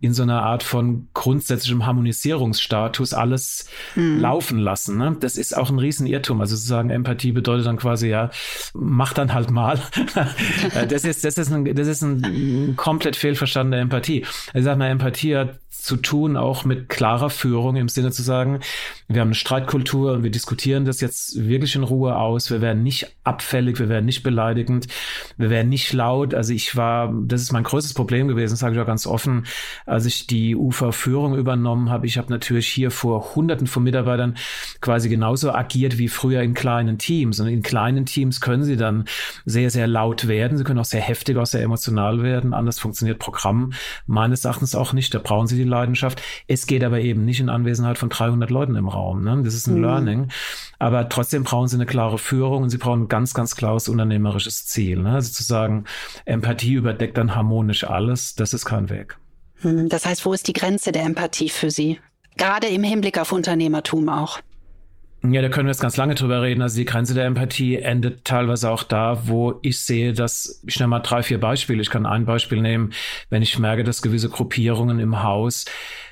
[0.00, 4.20] in so einer Art von grundsätzlichem Harmonisierungsstatus alles hm.
[4.20, 4.98] laufen lassen.
[4.98, 5.16] Ne?
[5.18, 6.40] Das ist auch ein Riesenirrtum.
[6.40, 8.30] Also zu sagen, Empathie bedeutet dann quasi, ja,
[8.74, 9.80] mach dann halt mal.
[10.88, 14.24] das ist, das ist ein, das ist ein komplett fehlverstandene Empathie.
[14.48, 18.22] Also ich sag mal, Empathie hat zu tun, auch mit klarer Führung im Sinne zu
[18.22, 18.60] sagen,
[19.08, 22.50] wir haben eine Streitkultur und wir diskutieren das jetzt wirklich in Ruhe aus.
[22.50, 24.88] Wir werden nicht abfällig, wir werden nicht beleidigend,
[25.36, 26.34] wir werden nicht laut.
[26.34, 29.46] Also ich war, das ist mein größtes Problem gewesen, sage ich auch ganz offen,
[29.84, 32.06] als ich die UFA-Führung übernommen habe.
[32.06, 34.36] Ich habe natürlich hier vor Hunderten von Mitarbeitern
[34.80, 37.38] quasi genauso agiert wie früher in kleinen Teams.
[37.38, 39.04] Und in kleinen Teams können sie dann
[39.44, 40.58] sehr, sehr laut werden.
[40.58, 42.54] Sie können auch sehr heftig, auch sehr emotional werden.
[42.54, 43.72] Anders funktioniert Programm
[44.06, 45.14] meines Erachtens auch nicht.
[45.14, 46.22] Da brauchen sie die Leidenschaft.
[46.46, 49.24] Es geht aber eben nicht in Anwesenheit von 300 Leuten im Raum.
[49.24, 49.42] Ne?
[49.44, 49.82] Das ist ein mhm.
[49.82, 50.28] Learning.
[50.78, 54.66] Aber trotzdem brauchen sie eine klare Führung und sie brauchen ein ganz, ganz klares unternehmerisches
[54.66, 55.02] Ziel.
[55.02, 55.12] Ne?
[55.12, 55.84] Also zu sagen,
[56.24, 59.16] Empathie überdeckt dann harmonisch alles, das ist kein Weg.
[59.62, 59.88] Mhm.
[59.88, 61.98] Das heißt, wo ist die Grenze der Empathie für Sie?
[62.36, 64.40] Gerade im Hinblick auf Unternehmertum auch.
[65.22, 66.62] Ja, da können wir jetzt ganz lange drüber reden.
[66.62, 70.88] Also die Grenze der Empathie endet teilweise auch da, wo ich sehe, dass, ich nenne
[70.88, 71.82] mal drei, vier Beispiele.
[71.82, 72.92] Ich kann ein Beispiel nehmen,
[73.30, 75.64] wenn ich merke, dass gewisse Gruppierungen im Haus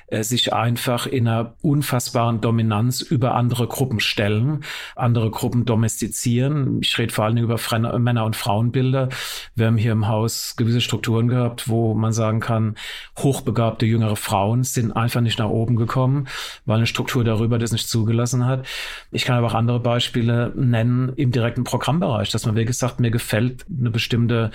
[0.07, 4.63] äh, sich einfach in einer unfassbaren Dominanz über andere Gruppen stellen,
[4.95, 6.79] andere Gruppen domestizieren.
[6.81, 7.59] Ich rede vor allen Dingen über
[7.99, 9.09] Männer- und Frauenbilder.
[9.55, 12.75] Wir haben hier im Haus gewisse Strukturen gehabt, wo man sagen kann,
[13.17, 16.27] hochbegabte jüngere Frauen sind einfach nicht nach oben gekommen,
[16.65, 18.65] weil eine Struktur darüber das nicht zugelassen hat.
[19.11, 23.11] Ich kann aber auch andere Beispiele nennen im direkten Programmbereich, dass man wirklich sagt, mir
[23.11, 24.51] gefällt eine bestimmte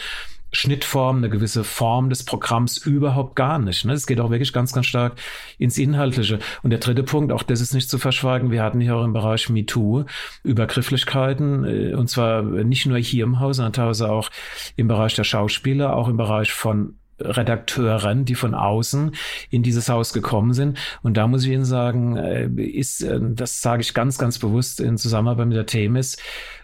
[0.52, 3.84] Schnittform, eine gewisse Form des Programms überhaupt gar nicht.
[3.84, 3.92] Ne?
[3.92, 5.14] Es geht auch wirklich ganz, ganz stark
[5.58, 6.38] ins Inhaltliche.
[6.62, 9.12] Und der dritte Punkt, auch das ist nicht zu verschweigen, wir hatten hier auch im
[9.12, 10.04] Bereich MeToo
[10.42, 14.30] Übergrifflichkeiten, äh, und zwar nicht nur hier im Haus, sondern teilweise auch
[14.76, 19.12] im Bereich der Schauspieler, auch im Bereich von Redakteuren, die von außen
[19.50, 20.78] in dieses Haus gekommen sind.
[21.02, 24.80] Und da muss ich Ihnen sagen, äh, ist, äh, das sage ich ganz, ganz bewusst
[24.80, 26.16] in Zusammenarbeit mit der Themis.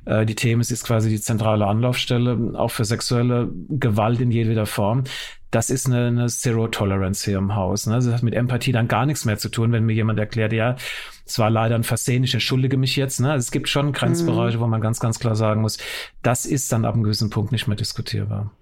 [0.04, 5.04] Äh, die Themis ist quasi die zentrale Anlaufstelle, auch für sexuelle Gewalt in jedweder Form.
[5.50, 7.86] Das ist eine, eine Zero Tolerance hier im Haus.
[7.86, 7.94] Ne?
[7.94, 10.76] Das hat mit Empathie dann gar nichts mehr zu tun, wenn mir jemand erklärt, ja,
[11.24, 13.20] es war leider ein Versehen, ich entschuldige mich jetzt.
[13.20, 13.34] Ne?
[13.34, 14.62] Es gibt schon Grenzbereiche, mhm.
[14.62, 15.78] wo man ganz, ganz klar sagen muss,
[16.22, 18.52] das ist dann ab einem gewissen Punkt nicht mehr diskutierbar.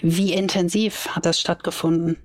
[0.00, 2.16] Wie intensiv hat das stattgefunden?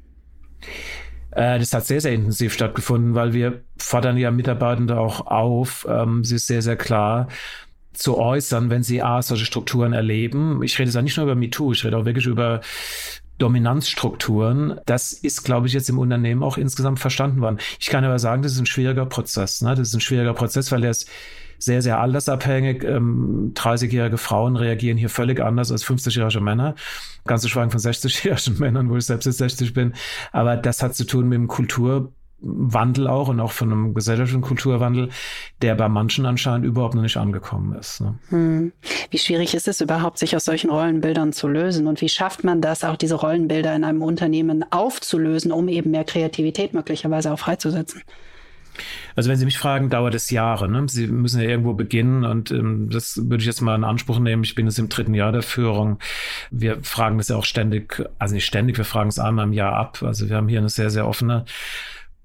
[1.31, 6.23] Äh, das hat sehr, sehr intensiv stattgefunden, weil wir fordern ja Mitarbeitende auch auf, ähm,
[6.23, 7.27] sie ist sehr, sehr klar
[7.93, 10.63] zu äußern, wenn sie A, solche Strukturen erleben.
[10.63, 12.61] Ich rede auch nicht nur über MeToo, ich rede auch wirklich über
[13.37, 14.79] Dominanzstrukturen.
[14.85, 17.59] Das ist, glaube ich, jetzt im Unternehmen auch insgesamt verstanden worden.
[17.79, 19.61] Ich kann aber sagen, das ist ein schwieriger Prozess.
[19.61, 19.75] Ne?
[19.75, 21.09] Das ist ein schwieriger Prozess, weil er ist
[21.63, 22.83] sehr, sehr altersabhängig.
[22.83, 26.75] Ähm, 30-jährige Frauen reagieren hier völlig anders als 50-jährige Männer.
[27.25, 29.93] Ganz zu schweigen von 60-jährigen Männern, wo ich selbst jetzt 60 bin.
[30.31, 35.09] Aber das hat zu tun mit dem Kulturwandel auch und auch von einem gesellschaftlichen Kulturwandel,
[35.61, 38.01] der bei manchen anscheinend überhaupt noch nicht angekommen ist.
[38.01, 38.15] Ne?
[38.29, 38.71] Hm.
[39.09, 41.87] Wie schwierig ist es überhaupt, sich aus solchen Rollenbildern zu lösen?
[41.87, 46.03] Und wie schafft man das, auch diese Rollenbilder in einem Unternehmen aufzulösen, um eben mehr
[46.03, 48.01] Kreativität möglicherweise auch freizusetzen?
[49.15, 50.69] Also wenn Sie mich fragen, dauert es Jahre.
[50.69, 50.85] Ne?
[50.89, 54.43] Sie müssen ja irgendwo beginnen und ähm, das würde ich jetzt mal in Anspruch nehmen.
[54.43, 55.99] Ich bin jetzt im dritten Jahr der Führung.
[56.51, 59.73] Wir fragen das ja auch ständig, also nicht ständig, wir fragen es einmal im Jahr
[59.73, 60.01] ab.
[60.03, 61.45] Also wir haben hier eine sehr, sehr offene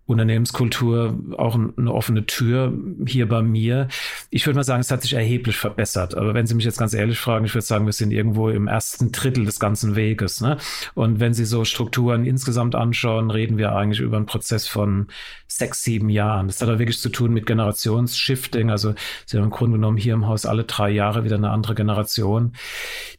[0.08, 2.72] Unternehmenskultur auch eine offene Tür
[3.06, 3.88] hier bei mir.
[4.30, 6.16] Ich würde mal sagen, es hat sich erheblich verbessert.
[6.16, 8.68] Aber wenn Sie mich jetzt ganz ehrlich fragen, ich würde sagen, wir sind irgendwo im
[8.68, 10.40] ersten Drittel des ganzen Weges.
[10.40, 10.56] Ne?
[10.94, 15.08] Und wenn Sie so Strukturen insgesamt anschauen, reden wir eigentlich über einen Prozess von
[15.46, 16.46] sechs, sieben Jahren.
[16.46, 18.70] Das hat auch wirklich zu tun mit Generationsshifting.
[18.70, 18.94] Also
[19.26, 22.54] Sie haben im Grunde genommen hier im Haus alle drei Jahre wieder eine andere Generation,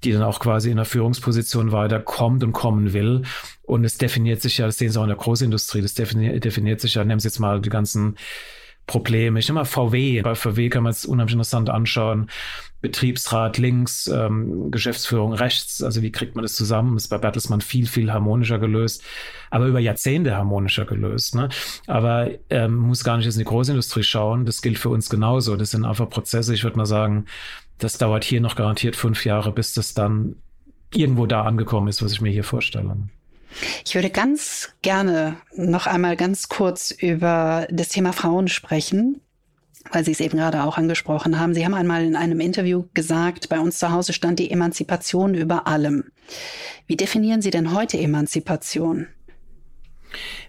[0.03, 3.21] die dann auch quasi in der Führungsposition weiterkommt und kommen will.
[3.69, 6.81] Und es definiert sich ja, das sehen Sie auch in der Großindustrie, das definiert, definiert
[6.81, 8.15] sich ja, nehmen Sie jetzt mal die ganzen
[8.87, 9.37] Probleme.
[9.37, 10.23] Ich nehme mal VW.
[10.23, 12.31] Bei VW kann man es unheimlich interessant anschauen.
[12.81, 15.83] Betriebsrat links, ähm, Geschäftsführung rechts.
[15.83, 16.97] Also wie kriegt man das zusammen?
[16.97, 19.03] ist bei Bertelsmann viel, viel harmonischer gelöst,
[19.51, 21.35] aber über Jahrzehnte harmonischer gelöst.
[21.35, 21.49] Ne?
[21.85, 24.47] Aber ähm, muss gar nicht jetzt in die Großindustrie schauen.
[24.47, 25.57] Das gilt für uns genauso.
[25.57, 26.55] Das sind einfach Prozesse.
[26.55, 27.25] Ich würde mal sagen,
[27.77, 30.37] das dauert hier noch garantiert fünf Jahre, bis das dann
[30.91, 32.97] irgendwo da angekommen ist, was ich mir hier vorstelle.
[33.85, 39.21] Ich würde ganz gerne noch einmal ganz kurz über das Thema Frauen sprechen.
[39.91, 41.53] weil Sie es eben gerade auch angesprochen haben.
[41.53, 45.67] Sie haben einmal in einem Interview gesagt, bei uns zu Hause stand die Emanzipation über
[45.67, 46.11] allem.
[46.85, 49.07] Wie definieren Sie denn heute Emanzipation?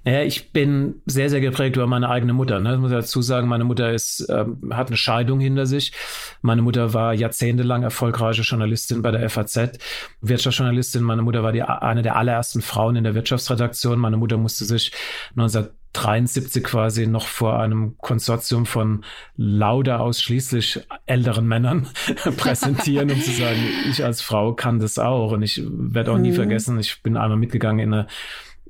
[0.04, 2.58] Naja, ich bin sehr, sehr geprägt über meine eigene Mutter.
[2.60, 2.74] Ne?
[2.74, 5.92] Ich muss dazu sagen, meine Mutter ist, ähm, hat eine Scheidung hinter sich.
[6.40, 9.78] Meine Mutter war jahrzehntelang erfolgreiche Journalistin bei der FAZ,
[10.22, 11.02] Wirtschaftsjournalistin.
[11.02, 13.98] Meine Mutter war die, eine der allerersten Frauen in der Wirtschaftsredaktion.
[13.98, 14.92] Meine Mutter musste sich
[15.32, 19.04] 1973 quasi noch vor einem Konsortium von
[19.36, 21.88] lauter ausschließlich älteren Männern
[22.38, 23.58] präsentieren, um zu sagen,
[23.90, 25.32] ich als Frau kann das auch.
[25.32, 26.36] Und ich werde auch nie mhm.
[26.36, 28.06] vergessen, ich bin einmal mitgegangen in eine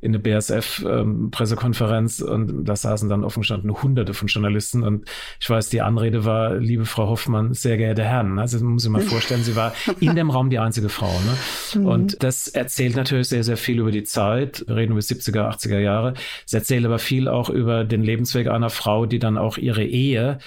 [0.01, 5.07] in eine BSF-Pressekonferenz ähm, und da saßen dann offen gestanden hunderte von Journalisten und
[5.39, 8.39] ich weiß, die Anrede war, liebe Frau Hoffmann, sehr geehrte Herren.
[8.39, 11.13] Also man muss sich mal vorstellen, sie war in dem Raum die einzige Frau.
[11.13, 11.81] Ne?
[11.81, 11.87] Mhm.
[11.87, 14.65] Und das erzählt natürlich sehr, sehr viel über die Zeit.
[14.67, 16.15] Wir reden über 70er, 80er Jahre.
[16.47, 20.39] Es erzählt aber viel auch über den Lebensweg einer Frau, die dann auch ihre Ehe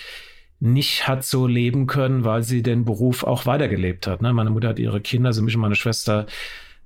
[0.60, 4.22] nicht hat so leben können, weil sie den Beruf auch weitergelebt hat.
[4.22, 4.32] Ne?
[4.32, 6.26] Meine Mutter hat ihre Kinder, also mich und meine Schwester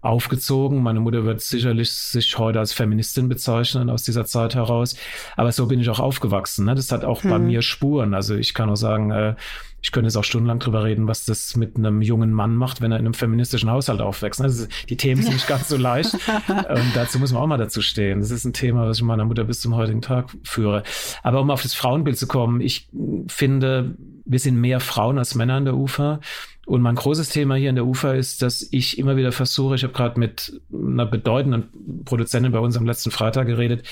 [0.07, 0.81] aufgezogen.
[0.81, 4.95] Meine Mutter wird sicherlich sich heute als Feministin bezeichnen aus dieser Zeit heraus.
[5.35, 6.65] Aber so bin ich auch aufgewachsen.
[6.65, 6.75] Ne?
[6.75, 7.29] Das hat auch hm.
[7.29, 8.13] bei mir Spuren.
[8.13, 9.35] Also ich kann auch sagen, äh,
[9.81, 12.91] ich könnte jetzt auch stundenlang drüber reden, was das mit einem jungen Mann macht, wenn
[12.91, 14.39] er in einem feministischen Haushalt aufwächst.
[14.39, 16.13] Ist, die Themen sind nicht ganz so leicht.
[16.47, 18.19] Und dazu muss man auch mal dazu stehen.
[18.19, 20.83] Das ist ein Thema, was ich meiner Mutter bis zum heutigen Tag führe.
[21.21, 22.89] Aber um auf das Frauenbild zu kommen, ich
[23.27, 23.95] finde,
[24.27, 26.19] wir sind mehr Frauen als Männer an der Ufer.
[26.65, 29.83] Und mein großes Thema hier in der UFA ist, dass ich immer wieder versuche, ich
[29.83, 33.87] habe gerade mit einer bedeutenden Produzentin bei uns am letzten Freitag geredet,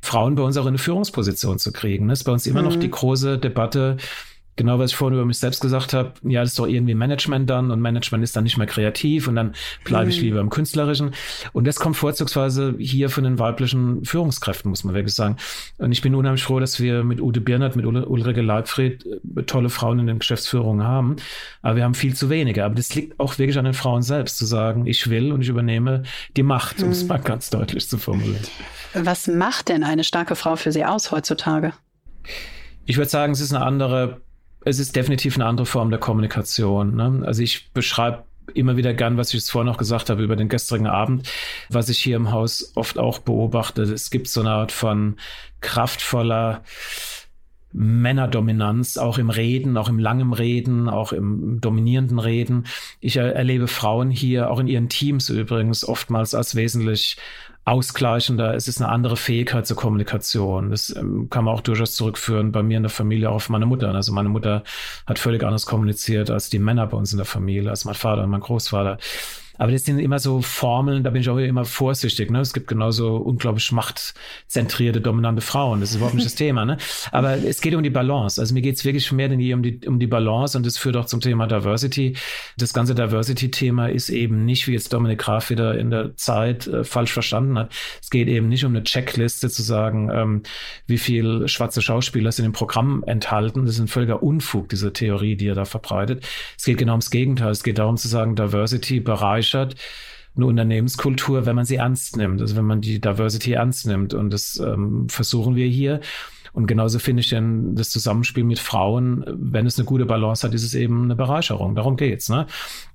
[0.00, 2.08] Frauen bei uns auch in eine Führungsposition zu kriegen.
[2.08, 2.68] Das ist bei uns immer mhm.
[2.68, 3.98] noch die große Debatte,
[4.56, 7.48] genau was ich vorhin über mich selbst gesagt habe, ja, das ist doch irgendwie Management
[7.50, 10.24] dann und Management ist dann nicht mehr kreativ und dann bleibe ich mhm.
[10.24, 11.14] lieber im Künstlerischen.
[11.52, 15.36] Und das kommt vorzugsweise hier von den weiblichen Führungskräften, muss man wirklich sagen.
[15.78, 19.70] Und ich bin unheimlich froh, dass wir mit Ute Birnert, mit Ulrike Leibfried äh, tolle
[19.70, 21.16] Frauen in den Geschäftsführungen haben.
[21.62, 22.64] Aber wir haben viel zu wenige.
[22.64, 25.48] Aber das liegt auch wirklich an den Frauen selbst, zu sagen, ich will und ich
[25.48, 26.04] übernehme
[26.36, 27.08] die Macht, um es mhm.
[27.08, 28.44] mal ganz deutlich zu formulieren.
[28.94, 31.72] Was macht denn eine starke Frau für Sie aus heutzutage?
[32.86, 34.20] Ich würde sagen, es ist eine andere
[34.64, 36.96] es ist definitiv eine andere Form der Kommunikation.
[36.96, 37.22] Ne?
[37.26, 40.48] Also ich beschreibe immer wieder gern, was ich jetzt vorhin noch gesagt habe über den
[40.48, 41.28] gestrigen Abend,
[41.70, 43.82] was ich hier im Haus oft auch beobachte.
[43.82, 45.16] Es gibt so eine Art von
[45.60, 46.62] kraftvoller
[47.74, 52.66] Männerdominanz, auch im Reden, auch im langen Reden, auch im dominierenden Reden.
[53.00, 57.16] Ich erlebe Frauen hier, auch in ihren Teams übrigens, oftmals als wesentlich
[57.64, 58.54] ausgleichender.
[58.54, 60.70] Es ist eine andere Fähigkeit zur Kommunikation.
[60.70, 63.92] Das ähm, kann man auch durchaus zurückführen bei mir in der Familie auf meine Mutter.
[63.92, 64.62] Also meine Mutter
[65.06, 68.24] hat völlig anders kommuniziert als die Männer bei uns in der Familie, als mein Vater
[68.24, 68.98] und mein Großvater.
[69.58, 72.30] Aber das sind immer so Formeln, da bin ich auch immer vorsichtig.
[72.30, 72.40] Ne?
[72.40, 75.80] Es gibt genauso unglaublich machtzentrierte, dominante Frauen.
[75.80, 76.64] Das ist überhaupt nicht das Thema.
[76.64, 76.78] Ne?
[77.12, 78.40] Aber es geht um die Balance.
[78.40, 80.78] Also mir geht es wirklich mehr denn je um die, um die Balance und das
[80.78, 82.16] führt auch zum Thema Diversity.
[82.56, 86.84] Das ganze Diversity-Thema ist eben nicht, wie jetzt Dominik Graf wieder in der Zeit äh,
[86.84, 87.72] falsch verstanden hat.
[88.02, 90.42] Es geht eben nicht um eine Checkliste zu sagen, ähm,
[90.86, 93.66] wie viel schwarze Schauspieler sind im Programm enthalten.
[93.66, 96.26] Das ist ein völliger Unfug, diese Theorie, die er da verbreitet.
[96.58, 97.50] Es geht genau ums Gegenteil.
[97.50, 99.00] Es geht darum zu sagen, Diversity
[99.44, 99.76] bereichert
[100.36, 104.14] eine Unternehmenskultur, wenn man sie ernst nimmt, also wenn man die Diversity ernst nimmt.
[104.14, 106.00] Und das ähm, versuchen wir hier.
[106.52, 110.54] Und genauso finde ich denn das Zusammenspiel mit Frauen, wenn es eine gute Balance hat,
[110.54, 111.74] ist es eben eine Bereicherung.
[111.76, 112.28] Darum geht's.
[112.28, 112.46] Ne?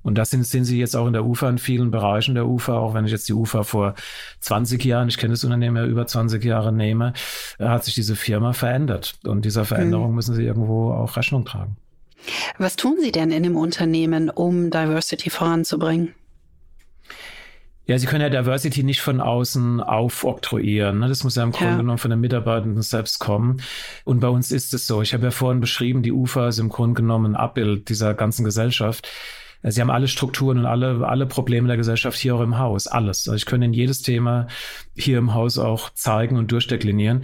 [0.02, 2.78] Und das sind, sind sie jetzt auch in der UFA in vielen Bereichen der UFA,
[2.78, 3.94] auch wenn ich jetzt die UFA vor
[4.40, 7.14] 20 Jahren, ich kenne das Unternehmen ja über 20 Jahre nehme,
[7.58, 9.18] hat sich diese Firma verändert.
[9.24, 10.16] Und dieser Veränderung mhm.
[10.16, 11.76] müssen sie irgendwo auch Rechnung tragen.
[12.58, 16.14] Was tun Sie denn in dem Unternehmen, um Diversity voranzubringen?
[17.90, 21.00] Ja, Sie können ja Diversity nicht von außen aufoktroyieren.
[21.00, 21.08] Ne?
[21.08, 21.58] Das muss ja im ja.
[21.58, 23.60] Grunde genommen von den Mitarbeitenden selbst kommen.
[24.04, 25.02] Und bei uns ist es so.
[25.02, 28.44] Ich habe ja vorhin beschrieben, die UFA ist im Grunde genommen ein Abbild dieser ganzen
[28.44, 29.08] Gesellschaft.
[29.64, 32.86] Sie haben alle Strukturen und alle, alle Probleme der Gesellschaft hier auch im Haus.
[32.86, 33.26] Alles.
[33.26, 34.46] Also ich kann Ihnen jedes Thema
[34.94, 37.22] hier im Haus auch zeigen und durchdeklinieren.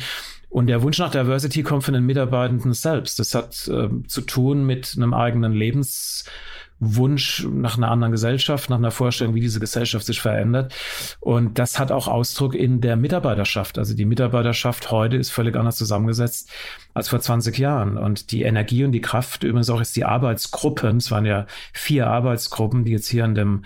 [0.48, 3.20] Und der Wunsch nach Diversity kommt von den Mitarbeitenden selbst.
[3.20, 6.24] Das hat äh, zu tun mit einem eigenen Lebens
[6.78, 10.74] Wunsch nach einer anderen Gesellschaft, nach einer Vorstellung, wie diese Gesellschaft sich verändert.
[11.20, 13.78] Und das hat auch Ausdruck in der Mitarbeiterschaft.
[13.78, 16.50] Also die Mitarbeiterschaft heute ist völlig anders zusammengesetzt
[16.92, 17.96] als vor 20 Jahren.
[17.96, 22.08] Und die Energie und die Kraft, übrigens auch jetzt die Arbeitsgruppen, es waren ja vier
[22.08, 23.64] Arbeitsgruppen, die jetzt hier an dem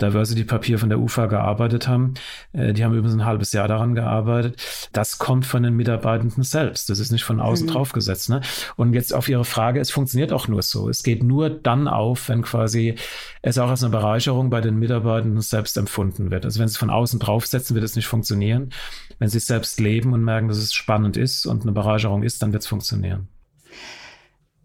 [0.00, 2.14] Diversity-Papier von der UFA gearbeitet haben.
[2.52, 4.60] Äh, die haben übrigens ein halbes Jahr daran gearbeitet.
[4.92, 6.90] Das kommt von den Mitarbeitenden selbst.
[6.90, 7.72] Das ist nicht von außen mhm.
[7.72, 8.30] draufgesetzt.
[8.30, 8.40] Ne?
[8.76, 10.88] Und jetzt auf Ihre Frage, es funktioniert auch nur so.
[10.88, 12.96] Es geht nur dann auf, wenn quasi
[13.42, 16.44] es auch als eine Bereicherung bei den Mitarbeitenden selbst empfunden wird.
[16.44, 18.70] Also wenn Sie es von außen draufsetzen, wird es nicht funktionieren.
[19.18, 22.42] Wenn Sie es selbst leben und merken, dass es spannend ist und eine Bereicherung ist,
[22.42, 23.28] dann wird es funktionieren.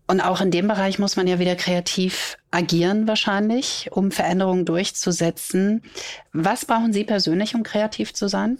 [0.08, 5.82] Und auch in dem Bereich muss man ja wieder kreativ agieren wahrscheinlich, um Veränderungen durchzusetzen.
[6.32, 8.60] Was brauchen Sie persönlich, um kreativ zu sein?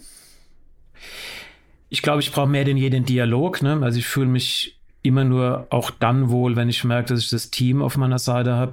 [1.88, 3.62] Ich glaube, ich brauche mehr denn je den Dialog.
[3.62, 3.78] Ne?
[3.82, 7.50] Also ich fühle mich immer nur auch dann wohl, wenn ich merke, dass ich das
[7.50, 8.72] Team auf meiner Seite habe.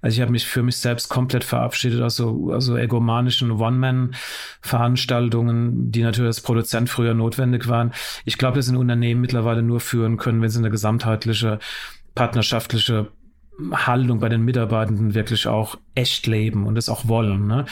[0.00, 6.02] Also ich habe mich für mich selbst komplett verabschiedet aus so also egomanischen One-Man-Veranstaltungen, die
[6.02, 7.90] natürlich als Produzent früher notwendig waren.
[8.24, 11.58] Ich glaube, dass ein Unternehmen mittlerweile nur führen können, wenn sie eine gesamtheitliche
[12.14, 13.08] partnerschaftliche
[13.72, 17.46] Haltung bei den Mitarbeitenden wirklich auch echt leben und das auch wollen.
[17.46, 17.66] Ne?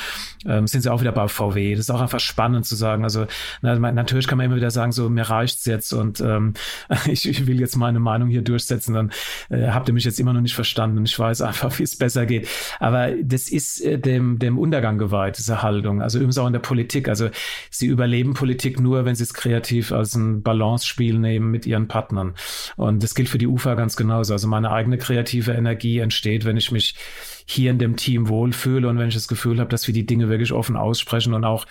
[0.47, 1.73] Ähm, sind sie auch wieder bei VW.
[1.73, 3.05] Das ist auch einfach spannend zu sagen.
[3.05, 3.27] Also
[3.63, 6.55] na, natürlich kann man immer wieder sagen, so mir reicht's jetzt und ähm,
[7.07, 8.95] ich, ich, will jetzt meine Meinung hier durchsetzen.
[8.95, 9.13] Dann
[9.49, 11.97] äh, habt ihr mich jetzt immer noch nicht verstanden und ich weiß einfach, wie es
[11.97, 12.49] besser geht.
[12.79, 16.03] Aber das ist äh, dem, dem Untergang geweiht, diese Haltung.
[16.03, 17.09] Also übrigens auch in der Politik.
[17.09, 17.31] Also
[17.71, 22.35] sie überleben Politik nur, wenn sie es kreativ als ein Balance-Spiel nehmen mit ihren Partnern.
[22.77, 24.35] Und das gilt für die UFA ganz genauso.
[24.35, 26.95] Also meine eigene kreative Energie entsteht, wenn ich mich
[27.51, 30.29] hier in dem Team wohlfühle und wenn ich das Gefühl habe, dass wir die Dinge
[30.29, 31.67] wirklich offen aussprechen und auch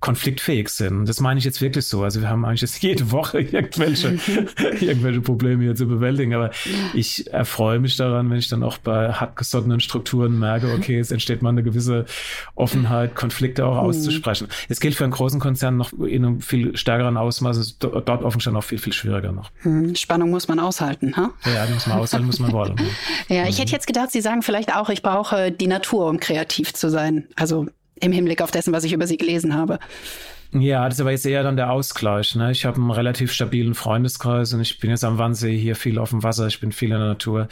[0.00, 1.08] konfliktfähig sind.
[1.08, 2.04] Das meine ich jetzt wirklich so.
[2.04, 4.18] Also wir haben eigentlich jetzt jede Woche irgendwelche,
[4.80, 6.34] irgendwelche Probleme hier zu bewältigen.
[6.34, 6.50] Aber
[6.94, 11.42] ich erfreue mich daran, wenn ich dann auch bei hartgesottenen Strukturen merke, okay, es entsteht
[11.42, 12.06] mal eine gewisse
[12.54, 13.88] Offenheit, Konflikte auch mhm.
[13.88, 14.48] auszusprechen.
[14.68, 18.64] Es gilt für einen großen Konzern noch in einem viel stärkeren Ausmaß, dort offenbar noch
[18.64, 19.50] viel, viel schwieriger noch.
[19.64, 19.96] Mhm.
[19.96, 21.30] Spannung muss man aushalten, ha?
[21.44, 22.76] Ja, die muss man aushalten, muss man wollen.
[23.28, 23.72] ja, ich hätte mhm.
[23.72, 27.26] jetzt gedacht, Sie sagen vielleicht auch, ich brauche die Natur, um kreativ zu sein.
[27.34, 27.66] Also
[28.00, 29.78] im Hinblick auf dessen, was ich über sie gelesen habe.
[30.52, 32.34] Ja, das ist aber jetzt eher dann der Ausgleich.
[32.34, 32.50] Ne?
[32.50, 36.10] Ich habe einen relativ stabilen Freundeskreis und ich bin jetzt am Wannsee hier viel auf
[36.10, 37.48] dem Wasser, ich bin viel in der Natur.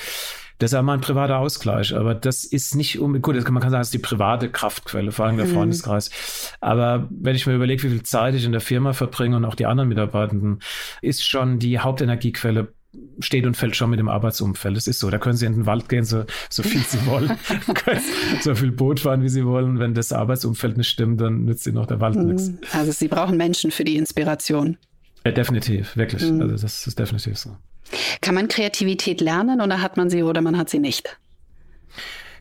[0.59, 3.81] Das ist aber mein privater Ausgleich, aber das ist nicht um, gut, man kann sagen,
[3.81, 5.53] das ist die private Kraftquelle, vor allem der mhm.
[5.53, 6.55] Freundeskreis.
[6.63, 9.55] Aber wenn ich mir überlege, wie viel Zeit ich in der Firma verbringe und auch
[9.55, 10.61] die anderen Mitarbeitenden,
[11.03, 12.73] ist schon die Hauptenergiequelle
[13.21, 14.77] steht und fällt schon mit dem Arbeitsumfeld.
[14.77, 15.11] Das ist so.
[15.11, 17.33] Da können Sie in den Wald gehen, so, so viel Sie wollen.
[18.41, 19.79] so viel Boot fahren, wie Sie wollen.
[19.79, 22.27] Wenn das Arbeitsumfeld nicht stimmt, dann nützt Ihnen noch der Wald mhm.
[22.27, 22.53] nichts.
[22.73, 24.77] Also Sie brauchen Menschen für die Inspiration.
[25.25, 26.23] Ja, definitiv, wirklich.
[26.23, 26.43] Mhm.
[26.43, 27.57] Also das ist definitiv so.
[28.21, 31.19] Kann man Kreativität lernen oder hat man sie oder man hat sie nicht?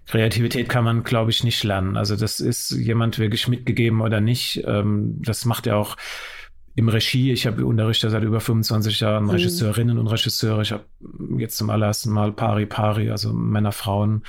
[0.08, 1.98] Kreativität kann man, glaube ich, nicht lernen.
[1.98, 4.64] Also das ist jemand wirklich mitgegeben oder nicht.
[4.66, 5.98] Ähm, das macht ja auch
[6.76, 7.32] im Regie.
[7.32, 9.30] Ich habe unterrichtet seit über 25 Jahren mhm.
[9.32, 10.62] Regisseurinnen und Regisseure.
[10.62, 10.84] Ich habe
[11.38, 14.24] jetzt zum allerersten Mal Pari Pari, also Männer, Frauen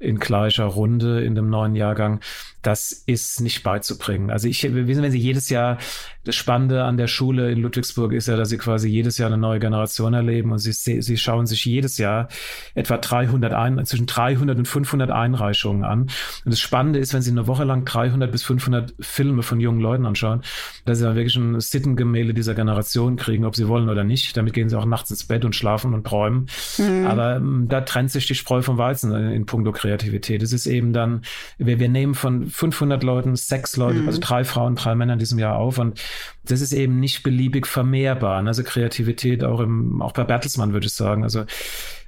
[0.00, 2.20] in gleicher Runde in dem neuen Jahrgang
[2.66, 4.30] das ist nicht beizubringen.
[4.30, 5.78] Also ich, wir wissen, wenn Sie jedes Jahr,
[6.24, 9.38] das Spannende an der Schule in Ludwigsburg ist ja, dass Sie quasi jedes Jahr eine
[9.38, 12.26] neue Generation erleben und Sie, Sie schauen sich jedes Jahr
[12.74, 16.02] etwa 300 ein, zwischen 300 und 500 Einreichungen an.
[16.02, 16.12] Und
[16.44, 20.04] das Spannende ist, wenn Sie eine Woche lang 300 bis 500 Filme von jungen Leuten
[20.04, 20.42] anschauen,
[20.84, 24.36] dass Sie dann wirklich ein Sittengemälde dieser Generation kriegen, ob Sie wollen oder nicht.
[24.36, 26.48] Damit gehen Sie auch nachts ins Bett und schlafen und träumen.
[26.78, 27.06] Mhm.
[27.06, 30.42] Aber ähm, da trennt sich die Spreu vom Weizen in, in puncto Kreativität.
[30.42, 31.22] Es ist eben dann,
[31.58, 34.08] wir, wir nehmen von 500 Leuten sechs Leute, mhm.
[34.08, 35.78] also drei Frauen, drei Männer in diesem Jahr auf.
[35.78, 36.00] Und
[36.44, 38.44] das ist eben nicht beliebig vermehrbar.
[38.44, 41.22] Also Kreativität auch im, auch bei Bertelsmann würde ich sagen.
[41.22, 41.44] Also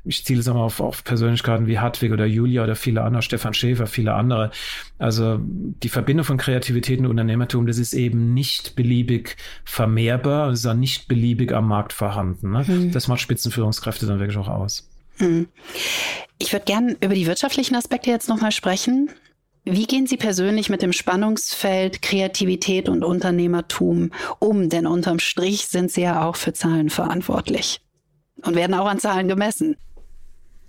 [0.04, 3.22] ich ziele es auch mal auf, auf Persönlichkeiten wie Hartwig oder Julia oder viele andere,
[3.22, 4.50] Stefan Schäfer, viele andere.
[4.98, 10.66] Also die Verbindung von Kreativität und Unternehmertum, das ist eben nicht beliebig vermehrbar, es ist
[10.66, 12.52] auch nicht beliebig am Markt vorhanden.
[12.52, 12.64] Ne?
[12.66, 12.92] Mhm.
[12.92, 14.88] Das macht Spitzenführungskräfte dann wirklich auch aus.
[15.18, 15.48] Mhm.
[16.38, 19.10] Ich würde gerne über die wirtschaftlichen Aspekte jetzt nochmal sprechen.
[19.64, 24.68] Wie gehen Sie persönlich mit dem Spannungsfeld Kreativität und Unternehmertum um?
[24.68, 27.80] Denn unterm Strich sind Sie ja auch für Zahlen verantwortlich
[28.42, 29.76] und werden auch an Zahlen gemessen.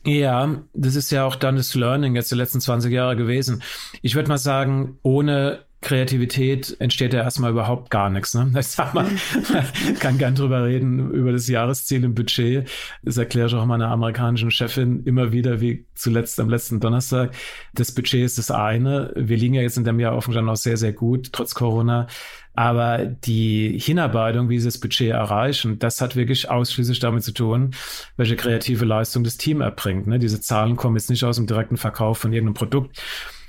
[0.06, 3.62] Ja, das ist ja auch dann das Learning jetzt die letzten 20 Jahre gewesen.
[4.02, 8.34] Ich würde mal sagen, ohne Kreativität entsteht ja erstmal überhaupt gar nichts.
[8.34, 8.52] Ne?
[8.60, 9.08] Ich sag mal,
[10.00, 12.70] kann gern drüber reden, über das Jahresziel im Budget.
[13.02, 17.34] Das erkläre ich auch meiner amerikanischen Chefin immer wieder, wie zuletzt am letzten Donnerstag.
[17.74, 19.14] Das Budget ist das eine.
[19.16, 22.08] Wir liegen ja jetzt in dem Jahr offensichtlich noch sehr, sehr gut, trotz Corona.
[22.54, 27.72] Aber die Hinarbeitung, wie sie das Budget erreichen, das hat wirklich ausschließlich damit zu tun,
[28.18, 30.08] welche kreative Leistung das Team erbringt.
[30.08, 30.20] Ne?
[30.20, 33.02] Diese Zahlen kommen jetzt nicht aus dem direkten Verkauf von irgendeinem Produkt,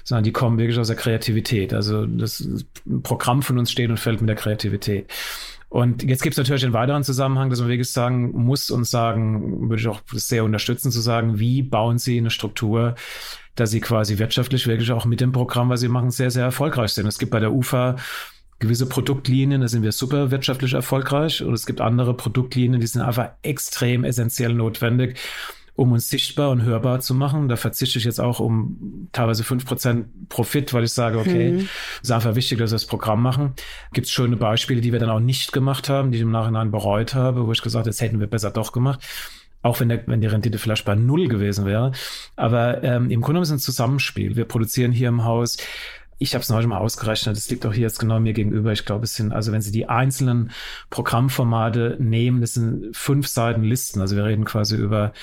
[0.05, 1.73] sondern die kommen wirklich aus der Kreativität.
[1.73, 2.67] Also das
[3.03, 5.11] Programm von uns steht und fällt mit der Kreativität.
[5.71, 9.71] Und jetzt gibt es natürlich einen weiteren Zusammenhang, dass man wirklich sagen muss und sagen,
[9.71, 12.97] würde ich auch sehr unterstützen, zu sagen, wie bauen Sie eine Struktur,
[13.55, 16.91] dass Sie quasi wirtschaftlich wirklich auch mit dem Programm, was Sie machen, sehr, sehr erfolgreich
[16.91, 17.07] sind.
[17.07, 17.95] Es gibt bei der UFA
[18.59, 23.01] gewisse Produktlinien, da sind wir super wirtschaftlich erfolgreich und es gibt andere Produktlinien, die sind
[23.01, 25.19] einfach extrem essentiell notwendig
[25.81, 27.49] um uns sichtbar und hörbar zu machen.
[27.49, 31.69] Da verzichte ich jetzt auch um teilweise fünf Prozent Profit, weil ich sage, okay, mhm.
[32.03, 33.55] ist einfach wichtig, dass wir das Programm machen.
[33.95, 36.71] Gibt es schöne Beispiele, die wir dann auch nicht gemacht haben, die ich im Nachhinein
[36.71, 39.01] bereut habe, wo ich gesagt habe, das hätten wir besser doch gemacht.
[39.63, 41.93] auch wenn, der, wenn die Rendite vielleicht bei null gewesen wäre.
[42.37, 44.37] Aber ähm, im Grunde genommen ist es ein Zusammenspiel.
[44.37, 45.57] Wir produzieren hier im Haus
[46.23, 48.73] ich habe es neulich mal ausgerechnet, das liegt auch hier jetzt genau mir gegenüber.
[48.73, 50.51] Ich glaube, es sind, also wenn Sie die einzelnen
[50.91, 54.03] Programmformate nehmen, das sind fünf Seiten Listen.
[54.03, 55.15] Also wir reden quasi über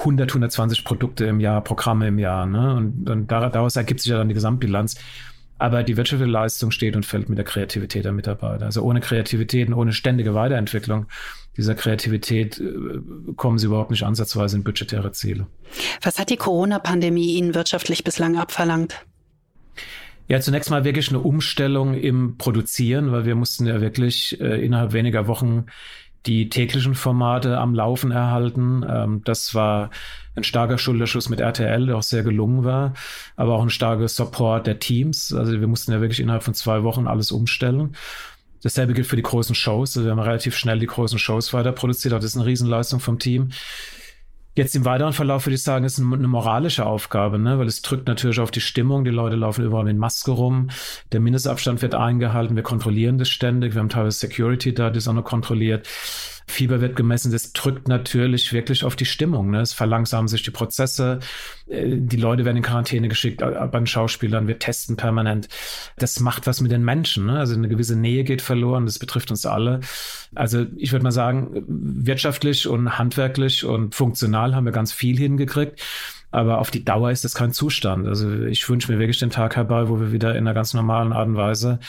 [0.00, 2.46] 100, 120 Produkte im Jahr, Programme im Jahr.
[2.46, 2.74] Ne?
[2.74, 4.96] Und dann daraus ergibt sich ja dann die Gesamtbilanz.
[5.58, 8.64] Aber die wirtschaftliche Leistung steht und fällt mit der Kreativität der Mitarbeiter.
[8.64, 11.06] Also ohne Kreativität und ohne ständige Weiterentwicklung
[11.56, 13.00] dieser Kreativität äh,
[13.36, 15.46] kommen sie überhaupt nicht ansatzweise in budgetäre Ziele.
[16.00, 19.04] Was hat die Corona-Pandemie Ihnen wirtschaftlich bislang abverlangt?
[20.28, 24.92] Ja, zunächst mal wirklich eine Umstellung im Produzieren, weil wir mussten ja wirklich äh, innerhalb
[24.92, 25.66] weniger Wochen
[26.26, 28.84] die täglichen Formate am Laufen erhalten.
[28.88, 29.90] Ähm, das war
[30.36, 32.94] ein starker Schulterschuss mit RTL, der auch sehr gelungen war,
[33.36, 35.32] aber auch ein starker Support der Teams.
[35.32, 37.96] Also wir mussten ja wirklich innerhalb von zwei Wochen alles umstellen.
[38.62, 39.96] Dasselbe gilt für die großen Shows.
[39.96, 42.12] Also wir haben relativ schnell die großen Shows weiter produziert.
[42.12, 43.50] Das ist eine Riesenleistung vom Team.
[44.60, 47.58] Jetzt im weiteren Verlauf würde ich sagen, ist eine moralische Aufgabe, ne?
[47.58, 49.04] weil es drückt natürlich auf die Stimmung.
[49.04, 50.68] Die Leute laufen überall mit Maske rum.
[51.12, 52.56] Der Mindestabstand wird eingehalten.
[52.56, 53.72] Wir kontrollieren das ständig.
[53.72, 55.88] Wir haben teilweise Security da, die ist auch noch kontrolliert.
[56.50, 59.50] Fieber wird gemessen, das drückt natürlich wirklich auf die Stimmung.
[59.50, 59.60] Ne?
[59.60, 61.20] Es verlangsamen sich die Prozesse,
[61.68, 65.48] äh, die Leute werden in Quarantäne geschickt bei den Schauspielern, wir testen permanent.
[65.98, 67.26] Das macht was mit den Menschen.
[67.26, 67.38] Ne?
[67.38, 69.80] Also eine gewisse Nähe geht verloren, das betrifft uns alle.
[70.34, 75.80] Also ich würde mal sagen, wirtschaftlich und handwerklich und funktional haben wir ganz viel hingekriegt.
[76.32, 78.06] Aber auf die Dauer ist das kein Zustand.
[78.06, 81.12] Also ich wünsche mir wirklich den Tag herbei, wo wir wieder in einer ganz normalen
[81.12, 81.80] Art und Weise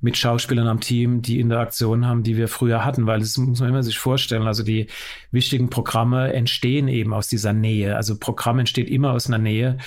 [0.00, 3.68] mit Schauspielern am Team, die Interaktion haben, die wir früher hatten, weil das muss man
[3.68, 4.46] immer sich vorstellen.
[4.46, 4.86] Also die
[5.30, 7.96] wichtigen Programme entstehen eben aus dieser Nähe.
[7.96, 9.78] Also Programm entsteht immer aus einer Nähe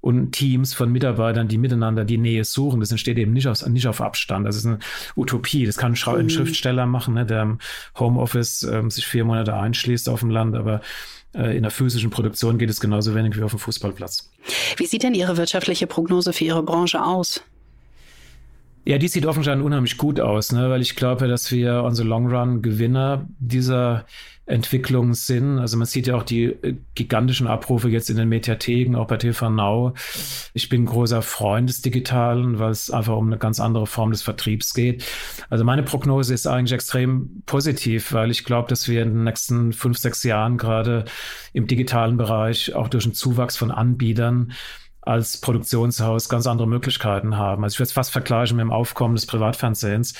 [0.00, 2.80] und Teams von Mitarbeitern, die miteinander die Nähe suchen.
[2.80, 4.46] Das entsteht eben nicht, aus, nicht auf Abstand.
[4.46, 4.78] Das ist eine
[5.16, 5.66] Utopie.
[5.66, 6.30] Das kann ein mhm.
[6.30, 7.58] Schriftsteller machen, ne, der im
[7.98, 10.80] Homeoffice ähm, sich vier Monate einschließt auf dem Land, aber
[11.34, 14.30] äh, in der physischen Produktion geht es genauso wenig wie auf dem Fußballplatz.
[14.76, 17.42] Wie sieht denn Ihre wirtschaftliche Prognose für Ihre Branche aus?
[18.88, 20.70] Ja, die sieht offensichtlich unheimlich gut aus, ne?
[20.70, 24.06] weil ich glaube, dass wir the long run Gewinner dieser
[24.46, 25.58] Entwicklung sind.
[25.58, 29.18] Also man sieht ja auch die äh, gigantischen Abrufe jetzt in den Mediatheken, auch bei
[29.18, 29.92] TV Now.
[30.54, 34.22] Ich bin großer Freund des Digitalen, weil es einfach um eine ganz andere Form des
[34.22, 35.04] Vertriebs geht.
[35.50, 39.74] Also meine Prognose ist eigentlich extrem positiv, weil ich glaube, dass wir in den nächsten
[39.74, 41.04] fünf, sechs Jahren gerade
[41.52, 44.54] im digitalen Bereich auch durch einen Zuwachs von Anbietern
[45.08, 47.64] als Produktionshaus ganz andere Möglichkeiten haben.
[47.64, 50.12] Also ich würde es fast vergleichen mit dem Aufkommen des Privatfernsehens.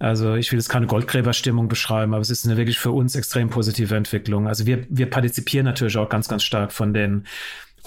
[0.00, 3.50] Also ich will jetzt keine Goldgräberstimmung beschreiben, aber es ist eine wirklich für uns extrem
[3.50, 4.48] positive Entwicklung.
[4.48, 7.24] Also wir, wir partizipieren natürlich auch ganz, ganz stark von den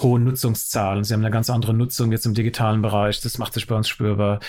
[0.00, 1.04] hohen Nutzungszahlen.
[1.04, 3.20] Sie haben eine ganz andere Nutzung jetzt im digitalen Bereich.
[3.20, 4.40] Das macht sich bei uns spürbar.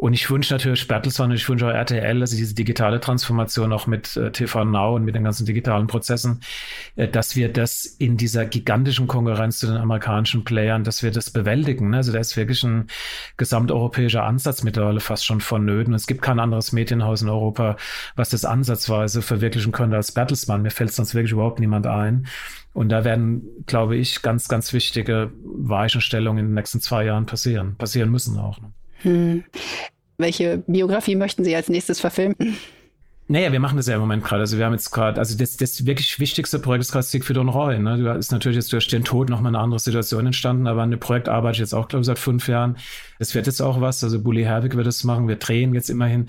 [0.00, 3.88] Und ich wünsche natürlich Bertelsmann und ich wünsche auch RTL, also diese digitale Transformation auch
[3.88, 6.38] mit äh, TV Now und mit den ganzen digitalen Prozessen,
[6.94, 11.30] äh, dass wir das in dieser gigantischen Konkurrenz zu den amerikanischen Playern, dass wir das
[11.30, 11.90] bewältigen.
[11.90, 11.96] Ne?
[11.96, 12.86] Also da ist wirklich ein
[13.38, 15.92] gesamteuropäischer Ansatz mittlerweile fast schon vonnöten.
[15.94, 17.76] Es gibt kein anderes Medienhaus in Europa,
[18.14, 20.62] was das ansatzweise verwirklichen könnte als Bertelsmann.
[20.62, 22.28] Mir fällt sonst wirklich überhaupt niemand ein.
[22.72, 27.74] Und da werden, glaube ich, ganz, ganz wichtige Weichenstellungen in den nächsten zwei Jahren passieren,
[27.74, 28.60] passieren müssen auch.
[28.60, 28.70] Ne?
[29.02, 29.44] Hm.
[30.16, 32.34] Welche Biografie möchten Sie als nächstes verfilmen?
[33.30, 34.40] Naja, wir machen das ja im Moment gerade.
[34.40, 37.50] Also wir haben jetzt gerade, also das, das wirklich wichtigste Projekt ist gerade Siegfried und
[37.50, 37.78] Roy.
[37.78, 38.02] Ne?
[38.02, 40.98] Da ist natürlich jetzt durch den Tod nochmal eine andere Situation entstanden, aber an dem
[40.98, 42.78] Projekt arbeite ich jetzt auch, glaube ich, seit fünf Jahren.
[43.18, 46.28] Es wird jetzt auch was, also Bully Herbig wird es machen, wir drehen jetzt immerhin.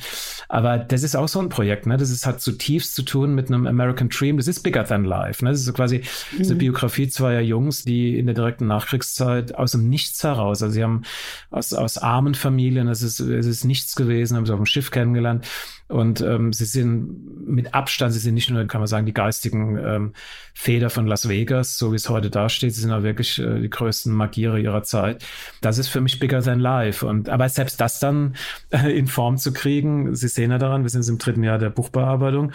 [0.50, 1.96] Aber das ist auch so ein Projekt, ne?
[1.96, 4.36] Das ist, hat zutiefst zu tun mit einem American Dream.
[4.36, 5.46] Das ist bigger than life.
[5.46, 5.52] Ne?
[5.52, 6.04] Das ist so quasi
[6.38, 6.44] mhm.
[6.44, 10.84] eine Biografie zweier Jungs, die in der direkten Nachkriegszeit aus dem Nichts heraus, also sie
[10.84, 11.04] haben
[11.50, 14.92] aus, aus armen Familien, es ist, es ist nichts gewesen, haben sie auf dem Schiff
[14.92, 15.46] kennengelernt
[15.90, 19.76] und ähm, sie sind mit Abstand, sie sind nicht nur, kann man sagen, die geistigen
[19.78, 20.14] ähm,
[20.54, 22.76] Feder von Las Vegas, so wie es heute dasteht.
[22.76, 25.26] Sie sind auch wirklich äh, die größten Magiere ihrer Zeit.
[25.62, 27.04] Das ist für mich bigger than life.
[27.04, 28.36] Und aber selbst das dann
[28.70, 31.72] äh, in Form zu kriegen, Sie sehen ja daran, wir sind im dritten Jahr der
[31.72, 32.52] Buchbearbeitung.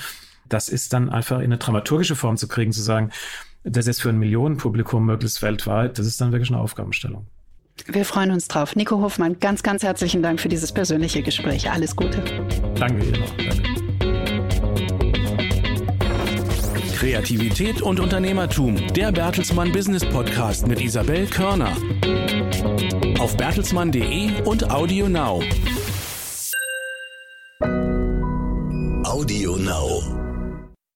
[0.49, 3.11] Das ist dann einfach in eine dramaturgische Form zu kriegen, zu sagen,
[3.65, 7.27] das ist für ein Millionenpublikum möglichst weltweit, das ist dann wirklich eine Aufgabenstellung.
[7.87, 8.77] Wir freuen uns drauf.
[8.77, 11.71] Nico Hofmann, ganz, ganz herzlichen Dank für dieses persönliche Gespräch.
[11.71, 12.23] Alles Gute.
[12.75, 13.37] Danke dir noch.
[13.37, 13.75] Danke.
[17.05, 18.77] Kreativität und Unternehmertum.
[18.95, 21.77] Der Bertelsmann Business Podcast mit Isabel Körner.
[23.19, 25.43] Auf bertelsmann.de und Audio Now.
[29.05, 30.34] Audio Now.